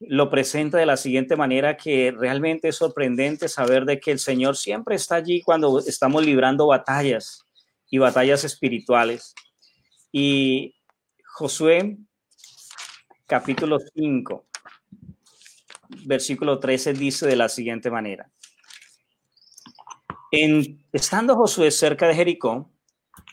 [0.00, 4.56] lo presenta de la siguiente manera que realmente es sorprendente saber de que el Señor
[4.56, 7.44] siempre está allí cuando estamos librando batallas
[7.90, 9.34] y batallas espirituales.
[10.12, 10.76] Y
[11.26, 11.98] Josué
[13.26, 14.47] capítulo 5,
[16.04, 18.30] versículo 13 dice de la siguiente manera.
[20.30, 22.70] En, estando Josué cerca de Jericó,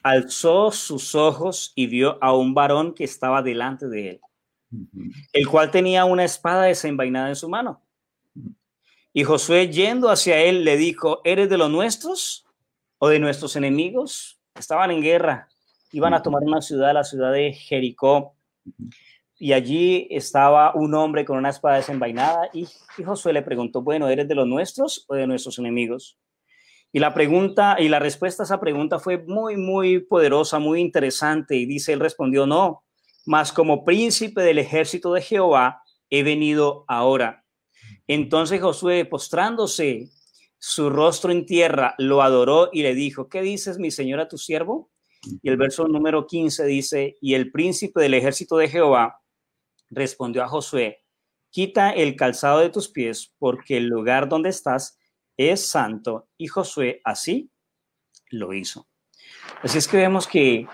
[0.04, 4.22] alzó sus ojos y vio a un varón que estaba delante de él,
[5.34, 7.82] el cual tenía una espada desenvainada en su mano.
[9.14, 12.46] Y Josué, yendo hacia él, le dijo, ¿eres de los nuestros
[12.98, 14.40] o de nuestros enemigos?
[14.56, 15.48] Estaban en guerra,
[15.92, 18.36] iban a tomar una ciudad, la ciudad de Jericó
[19.38, 22.68] y allí estaba un hombre con una espada desenvainada y,
[23.04, 26.18] Josué le preguntó, bueno, ¿eres de los nuestros o de nuestros enemigos?
[26.94, 31.58] Y la pregunta y la respuesta a esa pregunta fue muy, muy poderosa, muy interesante.
[31.58, 32.84] Y dice, él respondió, no,
[33.26, 37.44] mas como príncipe del ejército de Jehová he venido ahora.
[38.08, 40.10] Entonces Josué, postrándose
[40.58, 44.38] su rostro en tierra, lo adoró y le dijo, ¿qué dices, mi señor, a tu
[44.38, 44.90] siervo?
[45.42, 49.20] Y el verso número 15 dice, y el príncipe del ejército de Jehová
[49.96, 51.04] respondió a Josué,
[51.50, 55.00] quita el calzado de tus pies, porque el lugar donde estás
[55.38, 56.28] es santo.
[56.38, 57.50] Y Josué así
[58.30, 58.88] lo hizo.
[59.64, 60.68] Así es que vemos que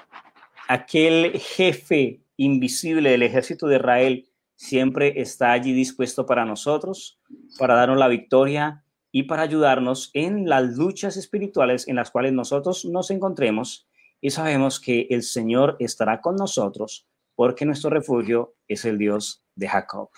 [0.67, 7.19] aquel jefe invisible del ejército de Israel siempre está allí dispuesto para nosotros,
[7.57, 12.85] para darnos la victoria y para ayudarnos en las luchas espirituales en las cuales nosotros
[12.85, 13.87] nos encontremos
[14.21, 19.67] y sabemos que el Señor estará con nosotros porque nuestro refugio es el Dios de
[19.67, 20.09] Jacob.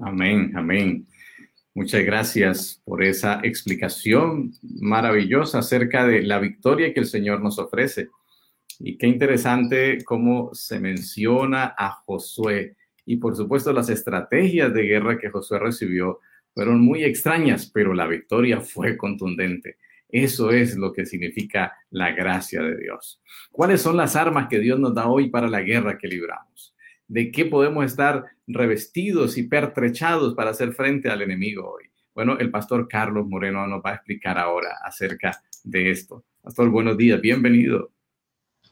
[0.00, 1.06] Amén, amén.
[1.74, 8.08] Muchas gracias por esa explicación maravillosa acerca de la victoria que el Señor nos ofrece.
[8.78, 12.76] Y qué interesante cómo se menciona a Josué.
[13.04, 16.20] Y por supuesto las estrategias de guerra que Josué recibió
[16.54, 19.76] fueron muy extrañas, pero la victoria fue contundente.
[20.08, 23.20] Eso es lo que significa la gracia de Dios.
[23.50, 26.74] ¿Cuáles son las armas que Dios nos da hoy para la guerra que libramos?
[27.08, 31.84] ¿De qué podemos estar revestidos y pertrechados para hacer frente al enemigo hoy?
[32.14, 36.24] Bueno, el pastor Carlos Moreno nos va a explicar ahora acerca de esto.
[36.42, 37.90] Pastor, buenos días, bienvenido.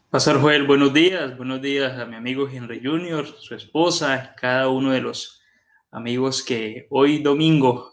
[0.09, 4.93] Pastor Joel, buenos días, buenos días a mi amigo Henry Jr., su esposa, cada uno
[4.93, 5.43] de los
[5.91, 7.93] amigos que hoy domingo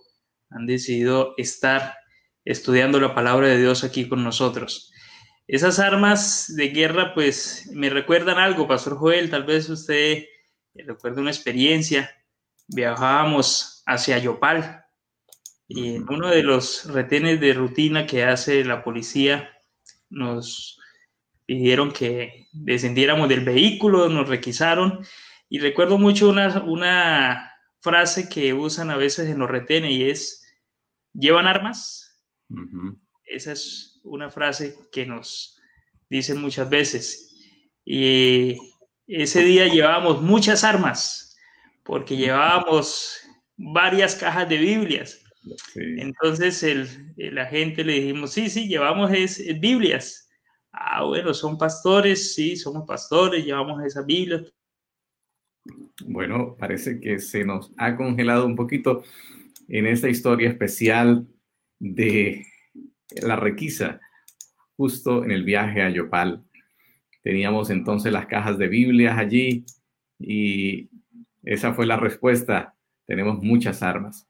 [0.52, 1.96] han decidido estar
[2.46, 4.92] estudiando la palabra de Dios aquí con nosotros.
[5.48, 10.26] Esas armas de guerra, pues me recuerdan algo, Pastor Joel, tal vez usted
[10.74, 12.10] recuerda una experiencia.
[12.68, 14.86] Viajábamos hacia Yopal
[15.68, 19.50] y en uno de los retenes de rutina que hace la policía
[20.10, 20.80] nos
[21.46, 25.06] pidieron que descendiéramos del vehículo, nos requisaron
[25.50, 27.52] y recuerdo mucho una, una
[27.82, 30.46] frase que usan a veces en los retenes y es,
[31.14, 32.11] ¿llevan armas?
[33.26, 35.60] Esa es una frase que nos
[36.10, 37.28] dicen muchas veces.
[37.86, 38.58] Y
[39.08, 41.38] ese día llevábamos muchas armas,
[41.84, 43.20] porque llevábamos
[43.58, 45.24] varias cajas de Biblias.
[45.76, 46.88] Entonces el,
[47.18, 50.30] el, agente le dijimos, sí, sí, llevamos es, Biblias.
[50.72, 54.54] Ah, bueno, son pastores, sí, somos pastores, llevamos esas Biblias.
[56.06, 59.04] Bueno, parece que se nos ha congelado un poquito
[59.68, 61.28] en esta historia especial
[61.82, 62.46] de
[63.22, 64.00] la requisa
[64.78, 66.44] justo en el viaje a Yopal.
[67.24, 69.66] Teníamos entonces las cajas de Biblias allí
[70.20, 70.90] y
[71.44, 72.76] esa fue la respuesta.
[73.06, 74.28] Tenemos muchas armas.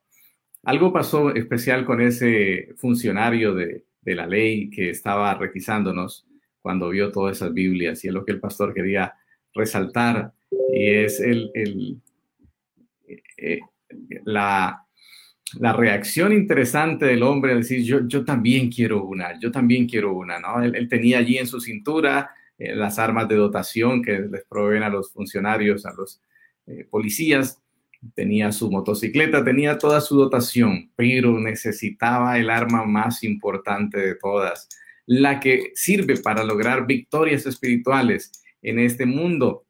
[0.64, 6.26] Algo pasó especial con ese funcionario de, la ley que estaba requisándonos
[6.60, 9.14] cuando vio todas esas Biblias y es lo que el pastor quería
[9.54, 10.32] resaltar
[10.72, 12.00] y es el, el
[13.36, 13.60] eh,
[14.24, 14.81] la
[15.58, 20.14] la reacción interesante del hombre al decir, yo, yo también quiero una, yo también quiero
[20.14, 20.62] una, ¿no?
[20.62, 24.88] Él, tenía allí en su cintura eh, las armas de dotación que les proveen a
[24.88, 26.20] los funcionarios, a los
[26.66, 27.60] eh, policías,
[28.14, 34.68] tenía su motocicleta, tenía toda su dotación, pero necesitaba el arma más importante de todas,
[35.06, 39.66] la que sirve para lograr victorias espirituales en este mundo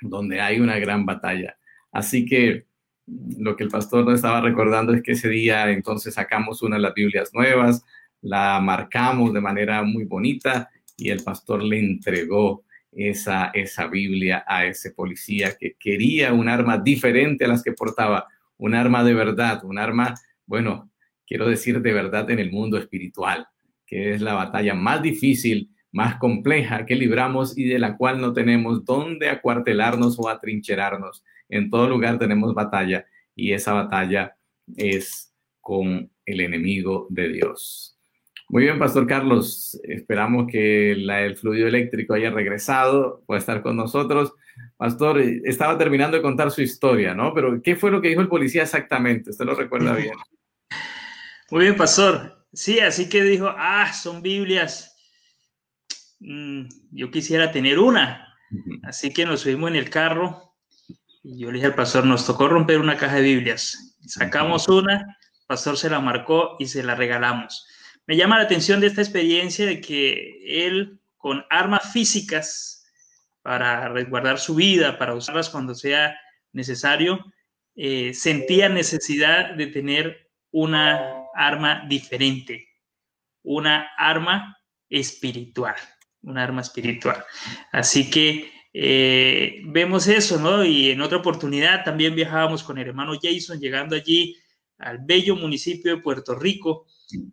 [0.00, 1.56] donde hay una gran batalla.
[1.92, 2.66] Así que
[3.06, 6.82] lo que el pastor nos estaba recordando es que ese día entonces sacamos una de
[6.82, 7.84] las Biblias nuevas,
[8.20, 14.66] la marcamos de manera muy bonita y el pastor le entregó esa, esa Biblia a
[14.66, 18.26] ese policía que quería un arma diferente a las que portaba,
[18.58, 20.14] un arma de verdad, un arma,
[20.46, 20.90] bueno,
[21.26, 23.48] quiero decir de verdad en el mundo espiritual,
[23.86, 28.32] que es la batalla más difícil, más compleja que libramos y de la cual no
[28.32, 34.36] tenemos dónde acuartelarnos o atrincherarnos en todo lugar tenemos batalla y esa batalla
[34.76, 37.98] es con el enemigo de Dios.
[38.48, 44.34] Muy bien, Pastor Carlos, esperamos que el fluido eléctrico haya regresado, pueda estar con nosotros.
[44.76, 47.32] Pastor, estaba terminando de contar su historia, ¿no?
[47.34, 49.30] Pero ¿qué fue lo que dijo el policía exactamente?
[49.30, 50.14] ¿Usted lo recuerda bien?
[51.50, 52.46] Muy bien, Pastor.
[52.52, 54.96] Sí, así que dijo, ah, son Biblias.
[56.20, 58.28] Mm, yo quisiera tener una.
[58.82, 60.51] Así que nos subimos en el carro
[61.22, 63.96] y yo le dije al pastor, nos tocó romper una caja de Biblias.
[64.06, 67.66] Sacamos una, el pastor se la marcó y se la regalamos.
[68.06, 72.84] Me llama la atención de esta experiencia de que él, con armas físicas
[73.42, 76.16] para resguardar su vida, para usarlas cuando sea
[76.52, 77.24] necesario,
[77.76, 82.68] eh, sentía necesidad de tener una arma diferente,
[83.42, 84.58] una arma
[84.90, 85.76] espiritual,
[86.22, 87.24] una arma espiritual.
[87.70, 90.64] Así que eh, vemos eso, ¿no?
[90.64, 94.36] Y en otra oportunidad también viajábamos con el hermano Jason, llegando allí
[94.78, 96.86] al bello municipio de Puerto Rico,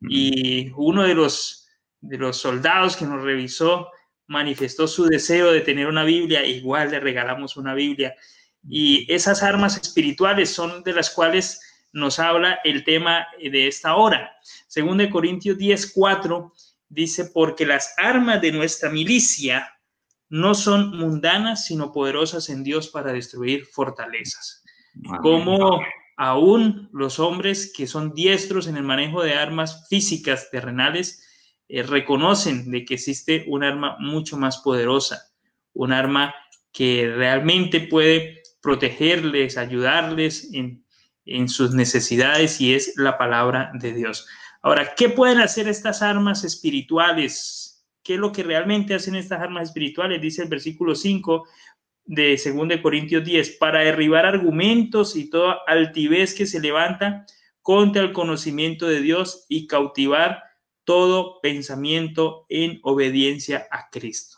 [0.10, 1.68] y uno de los,
[2.02, 3.90] de los soldados que nos revisó
[4.28, 8.14] manifestó su deseo de tener una Biblia, igual le regalamos una Biblia.
[8.68, 11.62] Y esas armas espirituales son de las cuales
[11.94, 14.32] nos habla el tema de esta hora.
[14.68, 16.54] Según de Corintios 10, 4,
[16.90, 19.79] dice, porque las armas de nuestra milicia
[20.30, 24.64] no son mundanas, sino poderosas en Dios para destruir fortalezas.
[25.22, 25.82] Como
[26.18, 31.26] aún los hombres que son diestros en el manejo de armas físicas terrenales
[31.68, 35.32] eh, reconocen de que existe un arma mucho más poderosa,
[35.74, 36.36] un arma
[36.72, 40.84] que realmente puede protegerles, ayudarles en,
[41.26, 44.28] en sus necesidades y es la palabra de Dios.
[44.62, 47.59] Ahora, ¿qué pueden hacer estas armas espirituales?
[48.10, 51.48] Qué es lo que realmente hacen estas armas espirituales, dice el versículo 5
[52.06, 57.28] de 2 Corintios 10, para derribar argumentos y toda altivez que se levanta
[57.62, 60.42] contra el conocimiento de Dios y cautivar
[60.86, 64.38] todo pensamiento en obediencia a Cristo.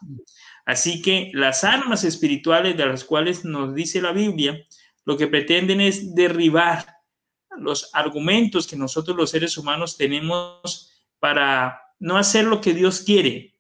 [0.65, 4.65] Así que las armas espirituales de las cuales nos dice la Biblia,
[5.05, 6.87] lo que pretenden es derribar
[7.57, 13.50] los argumentos que nosotros los seres humanos tenemos para no hacer lo que Dios quiere,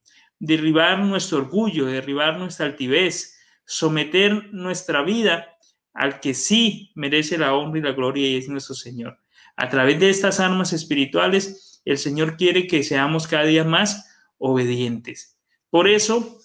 [0.41, 5.55] derribar nuestro orgullo, derribar nuestra altivez, someter nuestra vida
[5.93, 9.19] al que sí merece la honra y la gloria y es nuestro Señor.
[9.55, 15.37] A través de estas armas espirituales, el Señor quiere que seamos cada día más obedientes.
[15.69, 16.39] Por eso,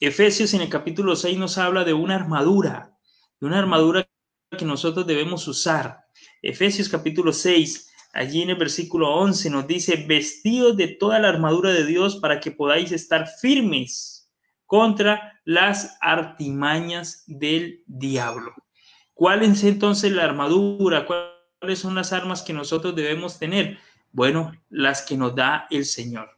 [0.00, 2.98] Efesios en el capítulo 6 nos habla de una armadura,
[3.40, 4.08] de una armadura
[4.58, 6.06] que nosotros debemos usar.
[6.42, 11.70] Efesios capítulo 6, Allí en el versículo 11 nos dice, vestidos de toda la armadura
[11.70, 14.30] de Dios para que podáis estar firmes
[14.66, 18.54] contra las artimañas del diablo.
[19.14, 21.06] ¿Cuál es entonces la armadura?
[21.06, 23.78] ¿Cuáles son las armas que nosotros debemos tener?
[24.10, 26.28] Bueno, las que nos da el Señor,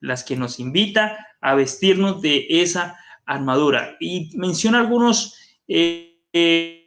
[0.00, 3.96] las que nos invita a vestirnos de esa armadura.
[4.00, 5.36] Y menciona algunos
[5.68, 6.79] eh, eh,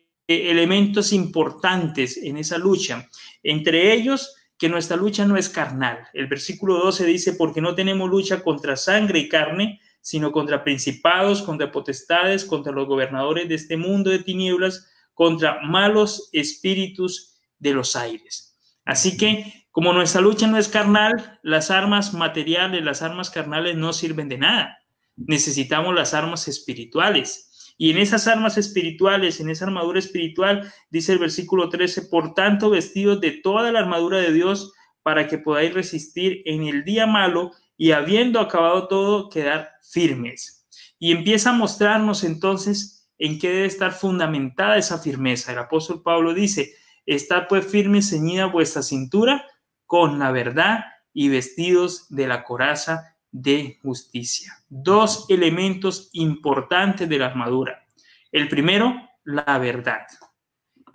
[0.49, 3.09] elementos importantes en esa lucha.
[3.41, 6.07] Entre ellos, que nuestra lucha no es carnal.
[6.13, 11.41] El versículo 12 dice, porque no tenemos lucha contra sangre y carne, sino contra principados,
[11.41, 17.95] contra potestades, contra los gobernadores de este mundo de tinieblas, contra malos espíritus de los
[17.95, 18.57] aires.
[18.85, 23.93] Así que, como nuestra lucha no es carnal, las armas materiales, las armas carnales no
[23.93, 24.77] sirven de nada.
[25.15, 27.52] Necesitamos las armas espirituales.
[27.77, 32.69] Y en esas armas espirituales, en esa armadura espiritual, dice el versículo 13, por tanto,
[32.69, 37.51] vestidos de toda la armadura de Dios para que podáis resistir en el día malo
[37.77, 40.67] y habiendo acabado todo, quedar firmes.
[40.99, 45.51] Y empieza a mostrarnos entonces en qué debe estar fundamentada esa firmeza.
[45.51, 46.73] El apóstol Pablo dice,
[47.05, 49.45] Está pues firme ceñida vuestra cintura
[49.85, 54.53] con la verdad y vestidos de la coraza de justicia.
[54.69, 57.85] Dos elementos importantes de la armadura.
[58.31, 60.05] El primero, la verdad.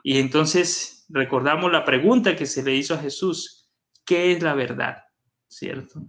[0.03, 3.69] Y entonces recordamos la pregunta que se le hizo a Jesús.
[4.07, 5.05] ¿Qué es la verdad?
[5.49, 6.01] ¿Cierto?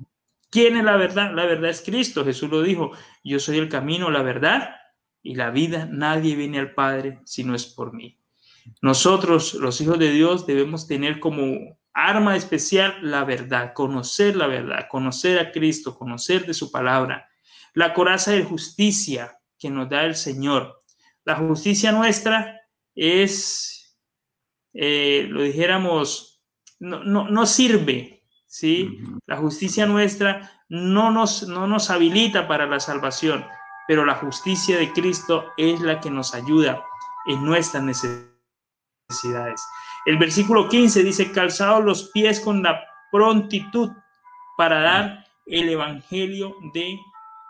[0.52, 1.34] ¿Quién es la verdad?
[1.34, 2.24] La verdad es Cristo.
[2.24, 2.92] Jesús lo dijo.
[3.24, 4.76] Yo soy el camino, la verdad
[5.24, 5.88] y la vida.
[5.92, 8.20] Nadie viene al Padre si no es por mí.
[8.82, 14.88] Nosotros, los hijos de Dios, debemos tener como arma especial la verdad, conocer la verdad,
[14.90, 17.30] conocer a Cristo, conocer de su palabra.
[17.74, 20.84] La coraza de justicia que nos da el Señor.
[21.26, 22.62] La justicia nuestra
[22.96, 23.98] es,
[24.74, 26.42] eh, lo dijéramos,
[26.80, 29.00] no, no, sirve, ¿sí?
[29.26, 33.46] La justicia nuestra no nos, no nos habilita para la salvación,
[33.88, 36.82] pero la justicia de Cristo es la que nos ayuda
[37.28, 39.62] en nuestras necesidades.
[40.06, 43.92] El versículo 15 dice, calzados los pies con la prontitud
[44.58, 46.98] para dar el evangelio de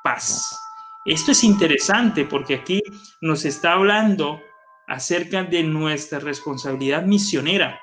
[0.03, 0.57] paz.
[1.05, 2.81] Esto es interesante porque aquí
[3.21, 4.41] nos está hablando
[4.87, 7.79] acerca de nuestra responsabilidad misionera.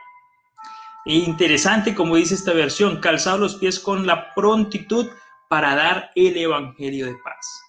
[1.05, 5.09] E interesante, como dice esta versión, calzados los pies con la prontitud
[5.49, 7.61] para dar el evangelio de paz.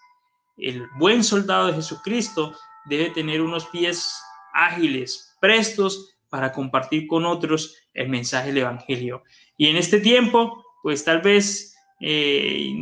[0.58, 4.20] El buen soldado de Jesucristo debe tener unos pies
[4.54, 9.23] ágiles, prestos para compartir con otros el mensaje del Evangelio.
[9.57, 12.73] Y en este tiempo, pues tal vez eh,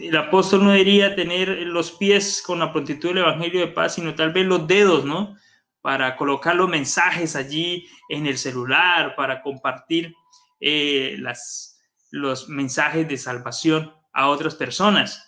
[0.00, 4.14] el apóstol no debería tener los pies con la prontitud del Evangelio de paz, sino
[4.14, 5.36] tal vez los dedos, ¿no?
[5.80, 10.14] Para colocar los mensajes allí en el celular, para compartir
[10.60, 11.80] eh, las,
[12.10, 15.24] los mensajes de salvación a otras personas.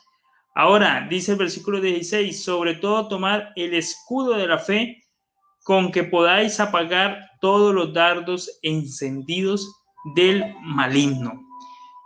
[0.55, 5.00] Ahora, dice el versículo 16, sobre todo tomar el escudo de la fe
[5.65, 9.71] con que podáis apagar todos los dardos encendidos
[10.15, 11.33] del maligno.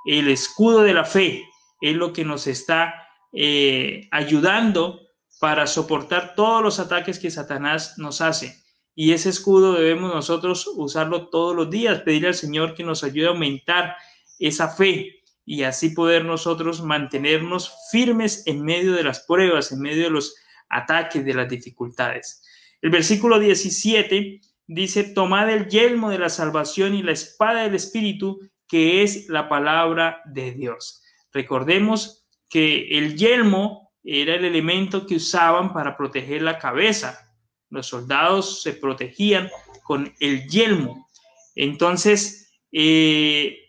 [0.07, 1.45] El escudo de la fe
[1.81, 2.95] es lo que nos está
[3.33, 5.01] eh, ayudando
[5.41, 8.63] para soportar todos los ataques que Satanás nos hace.
[8.95, 13.27] Y ese escudo debemos nosotros usarlo todos los días, pedirle al Señor que nos ayude
[13.27, 13.97] a aumentar
[14.39, 20.05] esa fe y así poder nosotros mantenernos firmes en medio de las pruebas, en medio
[20.05, 20.35] de los
[20.69, 22.44] ataques, de las dificultades.
[22.85, 28.41] El versículo 17 dice, tomad el yelmo de la salvación y la espada del Espíritu,
[28.69, 31.03] que es la palabra de Dios.
[31.33, 37.35] Recordemos que el yelmo era el elemento que usaban para proteger la cabeza.
[37.71, 39.49] Los soldados se protegían
[39.83, 41.09] con el yelmo.
[41.55, 43.61] Entonces, eh,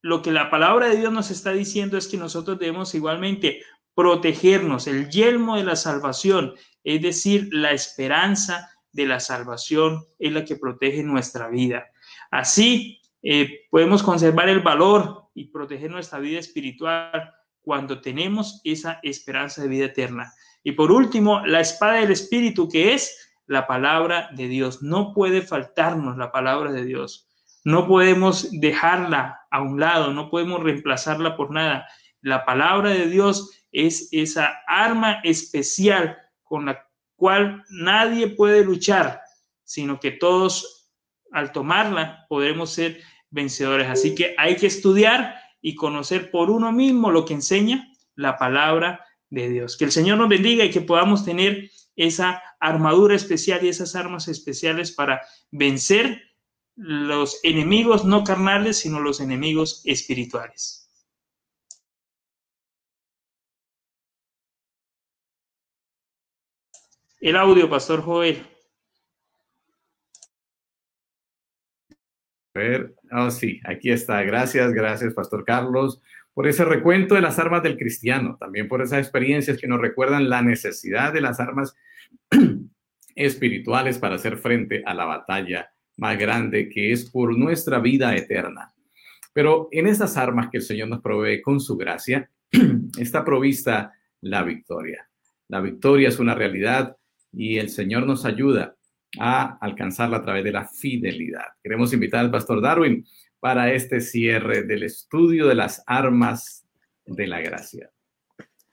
[0.00, 3.60] lo que la palabra de Dios nos está diciendo es que nosotros debemos igualmente
[3.94, 6.54] protegernos, el yelmo de la salvación,
[6.86, 11.88] es decir, la esperanza de la salvación es la que protege nuestra vida.
[12.30, 19.62] Así eh, podemos conservar el valor y proteger nuestra vida espiritual cuando tenemos esa esperanza
[19.62, 20.32] de vida eterna.
[20.62, 24.80] Y por último, la espada del Espíritu, que es la palabra de Dios.
[24.80, 27.28] No puede faltarnos la palabra de Dios.
[27.64, 31.88] No podemos dejarla a un lado, no podemos reemplazarla por nada.
[32.20, 36.16] La palabra de Dios es esa arma especial
[36.46, 39.20] con la cual nadie puede luchar,
[39.64, 40.90] sino que todos
[41.32, 43.88] al tomarla podremos ser vencedores.
[43.88, 49.04] Así que hay que estudiar y conocer por uno mismo lo que enseña la palabra
[49.30, 49.76] de Dios.
[49.76, 54.28] Que el Señor nos bendiga y que podamos tener esa armadura especial y esas armas
[54.28, 56.22] especiales para vencer
[56.76, 60.85] los enemigos no carnales, sino los enemigos espirituales.
[67.26, 68.40] El audio, Pastor Joel.
[72.54, 74.22] A ver, oh, sí, aquí está.
[74.22, 76.00] Gracias, gracias, Pastor Carlos,
[76.34, 80.30] por ese recuento de las armas del cristiano, también por esas experiencias que nos recuerdan
[80.30, 81.74] la necesidad de las armas
[83.16, 88.72] espirituales para hacer frente a la batalla más grande que es por nuestra vida eterna.
[89.32, 92.30] Pero en esas armas que el Señor nos provee con su gracia,
[93.00, 95.10] está provista la victoria.
[95.48, 96.96] La victoria es una realidad
[97.32, 98.76] y el Señor nos ayuda
[99.18, 101.46] a alcanzarla a través de la fidelidad.
[101.62, 103.06] Queremos invitar al pastor Darwin
[103.40, 106.66] para este cierre del estudio de las armas
[107.04, 107.90] de la gracia.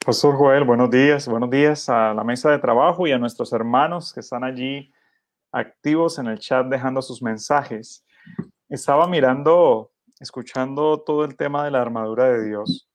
[0.05, 4.11] Pastor Joel, buenos días, buenos días a la mesa de trabajo y a nuestros hermanos
[4.13, 4.91] que están allí
[5.51, 8.05] activos en el chat dejando sus mensajes.
[8.67, 12.89] Estaba mirando, escuchando todo el tema de la armadura de Dios,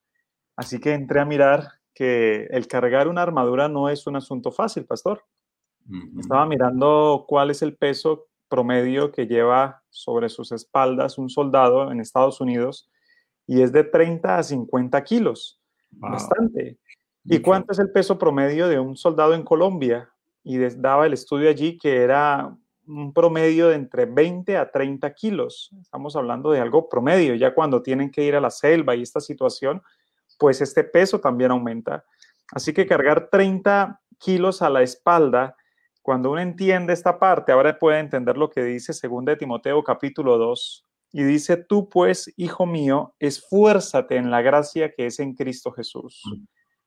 [0.55, 4.85] así que entré a mirar que el cargar una armadura no es un asunto fácil,
[4.85, 5.23] pastor.
[6.19, 11.99] Estaba mirando cuál es el peso promedio que lleva sobre sus espaldas un soldado en
[11.99, 12.89] Estados Unidos
[13.47, 15.59] y es de 30 a 50 kilos.
[15.91, 16.77] Bastante.
[17.23, 20.09] ¿Y cuánto es el peso promedio de un soldado en Colombia?
[20.43, 22.55] Y daba el estudio allí que era
[22.87, 25.71] un promedio de entre 20 a 30 kilos.
[25.81, 27.35] Estamos hablando de algo promedio.
[27.35, 29.81] Ya cuando tienen que ir a la selva y esta situación,
[30.39, 32.03] pues este peso también aumenta.
[32.51, 35.55] Así que cargar 30 kilos a la espalda,
[36.09, 40.39] cuando uno entiende esta parte, ahora puede entender lo que dice 2 de Timoteo capítulo
[40.39, 40.83] 2.
[41.11, 46.23] Y dice, tú pues, hijo mío, esfuérzate en la gracia que es en Cristo Jesús.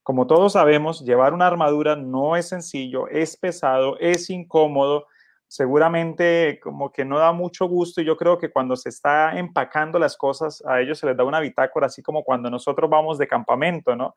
[0.03, 5.07] Como todos sabemos, llevar una armadura no es sencillo, es pesado, es incómodo,
[5.53, 9.99] seguramente como que no da mucho gusto y yo creo que cuando se está empacando
[9.99, 13.29] las cosas a ellos se les da una bitácora, así como cuando nosotros vamos de
[13.29, 14.17] campamento, ¿no?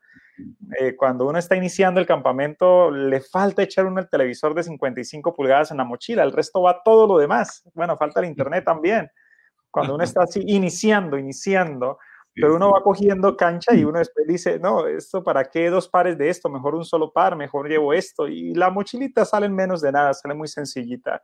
[0.79, 5.35] Eh, cuando uno está iniciando el campamento le falta echar uno el televisor de 55
[5.35, 7.69] pulgadas en la mochila, el resto va todo lo demás.
[7.73, 9.11] Bueno, falta el internet también.
[9.69, 11.99] Cuando uno está así iniciando, iniciando,
[12.35, 16.17] pero uno va cogiendo cancha y uno después dice, no, esto para qué dos pares
[16.17, 18.27] de esto, mejor un solo par, mejor llevo esto.
[18.27, 21.21] Y la mochilita sale menos de nada, sale muy sencillita.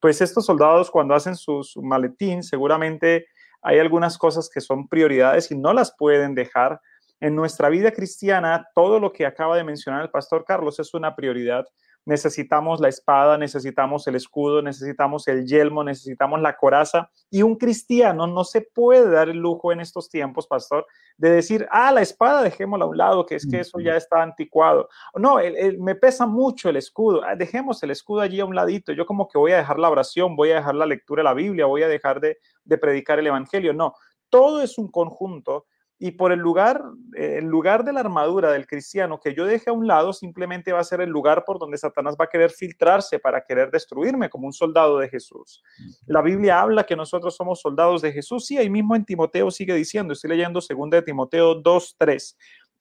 [0.00, 3.26] Pues estos soldados cuando hacen su, su maletín, seguramente
[3.62, 6.80] hay algunas cosas que son prioridades y no las pueden dejar.
[7.20, 11.14] En nuestra vida cristiana, todo lo que acaba de mencionar el pastor Carlos es una
[11.14, 11.66] prioridad
[12.04, 17.10] necesitamos la espada, necesitamos el escudo, necesitamos el yelmo, necesitamos la coraza.
[17.30, 20.86] Y un cristiano no se puede dar el lujo en estos tiempos, pastor,
[21.16, 24.22] de decir, ah, la espada dejémosla a un lado, que es que eso ya está
[24.22, 24.88] anticuado.
[25.14, 25.38] No,
[25.78, 28.92] me pesa mucho el escudo, ah, dejemos el escudo allí a un ladito.
[28.92, 31.34] Yo como que voy a dejar la oración, voy a dejar la lectura de la
[31.34, 33.72] Biblia, voy a dejar de, de predicar el Evangelio.
[33.72, 33.94] No,
[34.30, 35.66] todo es un conjunto
[36.02, 36.82] y por el lugar,
[37.12, 40.80] el lugar de la armadura del cristiano que yo deje a un lado, simplemente va
[40.80, 44.46] a ser el lugar por donde Satanás va a querer filtrarse para querer destruirme como
[44.46, 45.62] un soldado de Jesús.
[46.06, 48.46] La Biblia habla que nosotros somos soldados de Jesús.
[48.46, 52.36] Sí, ahí mismo en Timoteo sigue diciendo, estoy leyendo 2 de Timoteo 2, 3.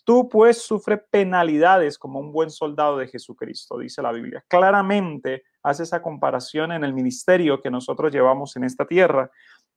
[0.05, 4.45] Tú pues sufre penalidades como un buen soldado de Jesucristo, dice la Biblia.
[4.47, 9.30] Claramente hace esa comparación en el ministerio que nosotros llevamos en esta tierra.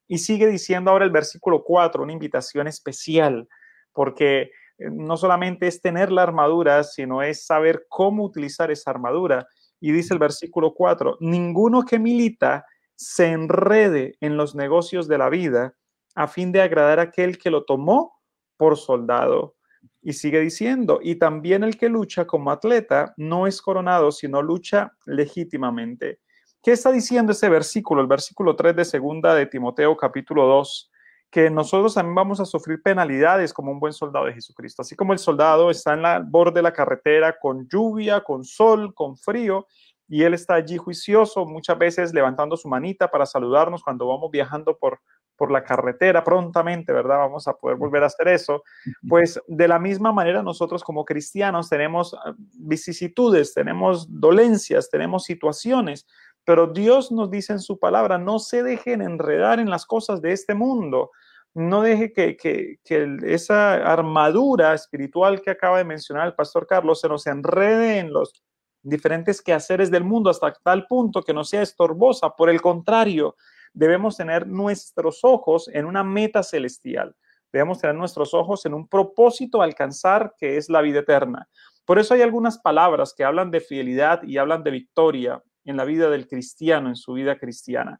[0.08, 3.48] Y sigue diciendo ahora el versículo 4, una invitación especial,
[3.92, 9.46] porque eh, no solamente es tener la armadura, sino es saber cómo utilizar esa armadura.
[9.80, 15.28] Y dice el versículo 4, ninguno que milita se enrede en los negocios de la
[15.28, 15.74] vida
[16.14, 18.20] a fin de agradar a aquel que lo tomó
[18.56, 19.56] por soldado.
[20.00, 24.92] Y sigue diciendo, y también el que lucha como atleta no es coronado, sino lucha
[25.06, 26.20] legítimamente.
[26.62, 28.02] ¿Qué está diciendo ese versículo?
[28.02, 30.92] El versículo 3 de segunda de Timoteo capítulo 2,
[31.28, 34.82] que nosotros también vamos a sufrir penalidades como un buen soldado de Jesucristo.
[34.82, 38.94] Así como el soldado está en la borde de la carretera con lluvia, con sol,
[38.94, 39.66] con frío,
[40.06, 44.78] y él está allí juicioso, muchas veces levantando su manita para saludarnos cuando vamos viajando
[44.78, 45.00] por,
[45.36, 47.18] por la carretera prontamente, ¿verdad?
[47.18, 48.62] Vamos a poder volver a hacer eso.
[49.08, 56.06] Pues de la misma manera nosotros como cristianos tenemos ah, vicisitudes, tenemos dolencias, tenemos situaciones,
[56.44, 60.32] pero Dios nos dice en su palabra, no se dejen enredar en las cosas de
[60.32, 61.10] este mundo.
[61.54, 62.78] No deje que,
[63.24, 68.42] esa armadura espiritual que acaba de mencionar el pastor Carlos se nos enrede en los
[68.82, 72.30] diferentes quehaceres del mundo hasta tal punto que no sea estorbosa.
[72.30, 73.36] Por el contrario,
[73.72, 77.14] debemos tener nuestros ojos en una meta celestial.
[77.52, 81.48] Debemos tener nuestros ojos en un propósito a alcanzar que es la vida eterna.
[81.84, 85.84] Por eso hay algunas palabras que hablan de fidelidad y hablan de victoria en la
[85.84, 87.98] vida del cristiano, en su vida cristiana.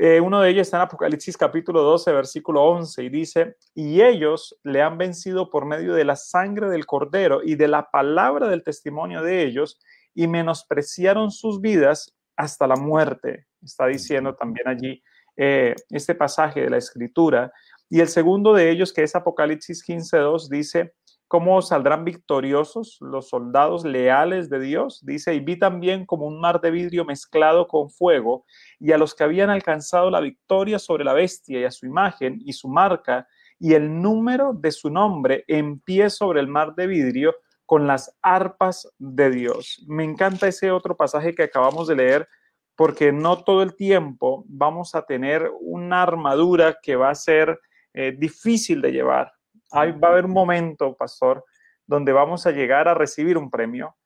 [0.00, 4.56] Eh, uno de ellos está en Apocalipsis capítulo 12, versículo 11, y dice, y ellos
[4.62, 8.62] le han vencido por medio de la sangre del cordero y de la palabra del
[8.62, 9.80] testimonio de ellos,
[10.14, 13.46] y menospreciaron sus vidas hasta la muerte.
[13.60, 15.02] Está diciendo también allí
[15.36, 17.52] eh, este pasaje de la escritura.
[17.90, 20.94] Y el segundo de ellos, que es Apocalipsis 15, 2, dice,
[21.28, 25.04] cómo saldrán victoriosos los soldados leales de Dios.
[25.04, 28.46] Dice, y vi también como un mar de vidrio mezclado con fuego,
[28.80, 32.40] y a los que habían alcanzado la victoria sobre la bestia y a su imagen
[32.44, 33.28] y su marca,
[33.60, 37.34] y el número de su nombre en pie sobre el mar de vidrio
[37.66, 39.84] con las arpas de Dios.
[39.86, 42.28] Me encanta ese otro pasaje que acabamos de leer
[42.74, 47.60] porque no todo el tiempo vamos a tener una armadura que va a ser
[47.92, 49.32] eh, difícil de llevar
[49.72, 51.44] va a haber un momento, pastor,
[51.86, 53.96] donde vamos a llegar a recibir un premio.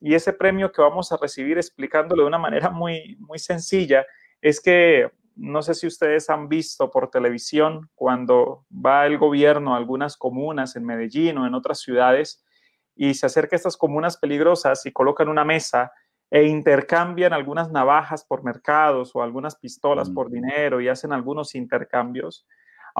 [0.00, 4.06] Y ese premio que vamos a recibir, explicándolo de una manera muy, muy sencilla,
[4.40, 9.78] es que no sé si ustedes han visto por televisión cuando va el gobierno a
[9.78, 12.44] algunas comunas en Medellín o en otras ciudades
[12.94, 15.92] y se acerca a estas comunas peligrosas y colocan una mesa
[16.30, 22.46] e intercambian algunas navajas por mercados o algunas pistolas por dinero y hacen algunos intercambios.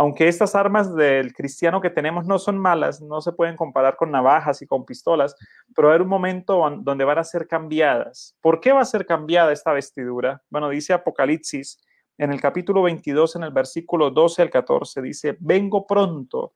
[0.01, 4.11] Aunque estas armas del cristiano que tenemos no son malas, no se pueden comparar con
[4.11, 5.37] navajas y con pistolas,
[5.77, 8.35] pero va a haber un momento donde van a ser cambiadas.
[8.41, 10.43] ¿Por qué va a ser cambiada esta vestidura?
[10.49, 11.83] Bueno, dice Apocalipsis
[12.17, 16.55] en el capítulo 22, en el versículo 12 al 14, dice, vengo pronto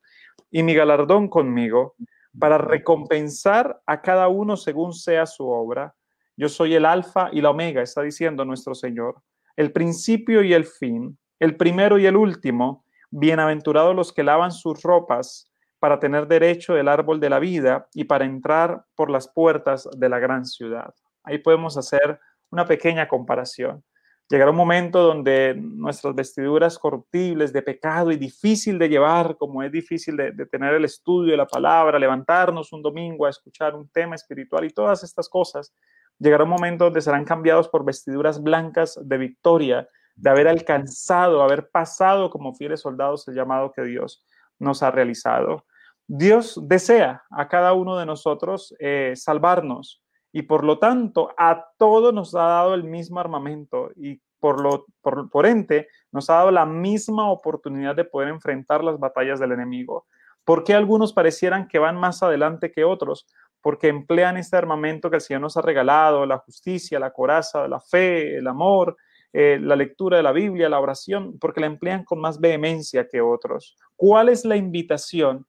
[0.49, 1.93] y mi galardón conmigo
[2.39, 5.93] para recompensar a cada uno según sea su obra.
[6.35, 9.21] Yo soy el alfa y la omega, está diciendo nuestro Señor,
[9.55, 12.84] el principio y el fin, el primero y el último.
[13.11, 18.05] Bienaventurados los que lavan sus ropas para tener derecho del árbol de la vida y
[18.05, 20.93] para entrar por las puertas de la gran ciudad.
[21.23, 23.83] Ahí podemos hacer una pequeña comparación.
[24.27, 29.71] Llegará un momento donde nuestras vestiduras corruptibles de pecado y difícil de llevar, como es
[29.71, 34.15] difícil de, tener el estudio de la palabra, levantarnos un domingo a escuchar un tema
[34.15, 35.71] espiritual y todas estas cosas,
[36.17, 41.69] llegará un momento donde serán cambiados por vestiduras blancas de victoria, de haber alcanzado, haber
[41.69, 44.23] pasado como fieles soldados el llamado que Dios
[44.59, 45.65] nos ha realizado.
[46.07, 50.01] Dios desea a cada uno de nosotros eh, salvarnos,
[50.35, 54.85] y por lo tanto a todos nos ha dado el mismo armamento y por, lo,
[55.01, 60.07] por, ente nos ha dado la misma oportunidad de poder enfrentar las batallas del enemigo.
[60.43, 63.25] ¿Por qué algunos parecieran que van más adelante que otros?
[63.61, 67.79] Porque emplean este armamento que el Señor nos ha regalado, la justicia, la coraza, la
[67.79, 68.97] fe, el amor,
[69.37, 73.19] eh, la lectura de la Biblia, la oración, porque la emplean con más vehemencia que
[73.19, 73.75] otros.
[73.97, 75.45] ¿Cuál es la invitación?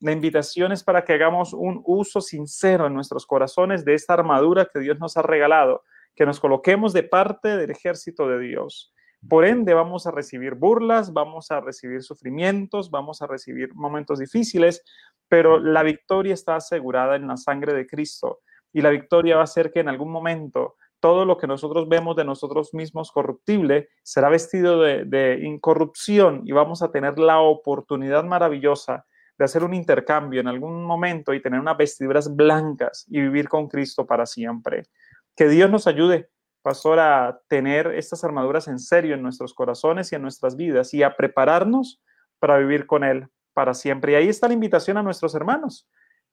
[0.00, 4.70] La invitación es para que hagamos un uso sincero en nuestros corazones de esta armadura
[4.72, 5.82] que Dios nos ha regalado,
[6.14, 8.94] que nos coloquemos de parte del ejército de Dios.
[9.28, 14.82] Por ende, vamos a recibir burlas, vamos a recibir sufrimientos, vamos a recibir momentos difíciles,
[15.28, 18.40] pero la victoria está asegurada en la sangre de Cristo.
[18.72, 22.16] Y la victoria va a ser que en algún momento todo lo que nosotros vemos
[22.16, 28.24] de nosotros mismos corruptible será vestido de, de incorrupción y vamos a tener la oportunidad
[28.24, 29.06] maravillosa
[29.38, 33.68] de hacer un intercambio en algún momento y tener unas vestiduras blancas y vivir con
[33.68, 34.84] Cristo para siempre.
[35.36, 36.30] Que Dios nos ayude,
[36.62, 41.02] pastor, a tener estas armaduras en serio en nuestros corazones y en nuestras vidas y
[41.02, 42.02] a prepararnos
[42.38, 44.12] para vivir con Él para siempre.
[44.12, 45.88] Y ahí está la invitación a nuestros hermanos.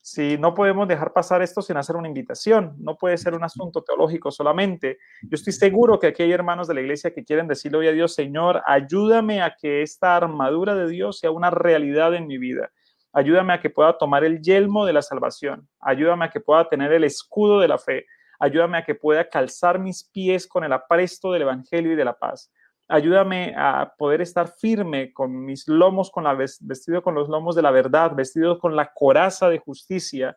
[0.05, 3.83] Si no podemos dejar pasar esto sin hacer una invitación, no puede ser un asunto
[3.83, 4.97] teológico solamente.
[5.21, 7.93] Yo estoy seguro que aquí hay hermanos de la iglesia que quieren decirle hoy a
[7.93, 12.69] Dios, Señor, ayúdame a que esta armadura de Dios sea una realidad en mi vida.
[13.13, 15.69] Ayúdame a que pueda tomar el yelmo de la salvación.
[15.79, 18.05] Ayúdame a que pueda tener el escudo de la fe.
[18.39, 22.19] Ayúdame a que pueda calzar mis pies con el apresto del Evangelio y de la
[22.19, 22.51] paz.
[22.87, 27.61] Ayúdame a poder estar firme con mis lomos, con la, vestido con los lomos de
[27.61, 30.35] la verdad, vestido con la coraza de justicia.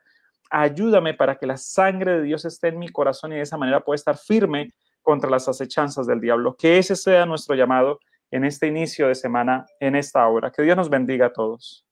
[0.50, 3.80] Ayúdame para que la sangre de Dios esté en mi corazón y de esa manera
[3.80, 4.72] pueda estar firme
[5.02, 6.56] contra las acechanzas del diablo.
[6.56, 10.50] Que ese sea nuestro llamado en este inicio de semana, en esta hora.
[10.50, 11.84] Que Dios nos bendiga a todos.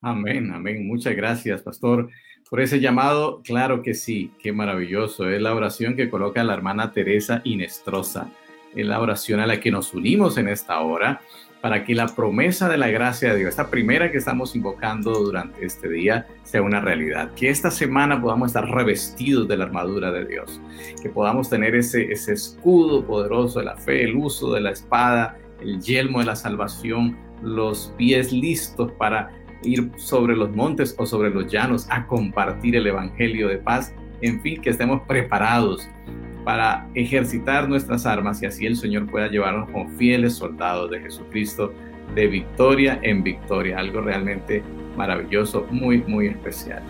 [0.00, 0.86] Amén, amén.
[0.86, 2.08] Muchas gracias, pastor,
[2.48, 3.42] por ese llamado.
[3.42, 5.28] Claro que sí, qué maravilloso.
[5.28, 8.30] Es la oración que coloca la hermana Teresa Inestrosa.
[8.74, 11.20] Es la oración a la que nos unimos en esta hora
[11.60, 15.64] para que la promesa de la gracia de Dios, esta primera que estamos invocando durante
[15.64, 17.32] este día, sea una realidad.
[17.34, 20.60] Que esta semana podamos estar revestidos de la armadura de Dios,
[21.02, 25.36] que podamos tener ese, ese escudo poderoso de la fe, el uso de la espada,
[25.60, 29.30] el yelmo de la salvación, los pies listos para
[29.62, 33.92] ir sobre los montes o sobre los llanos a compartir el Evangelio de paz.
[34.20, 35.88] En fin, que estemos preparados
[36.48, 41.74] para ejercitar nuestras armas y así el Señor pueda llevarnos como fieles soldados de Jesucristo
[42.14, 43.78] de victoria en victoria.
[43.78, 44.62] Algo realmente
[44.96, 46.82] maravilloso, muy, muy especial.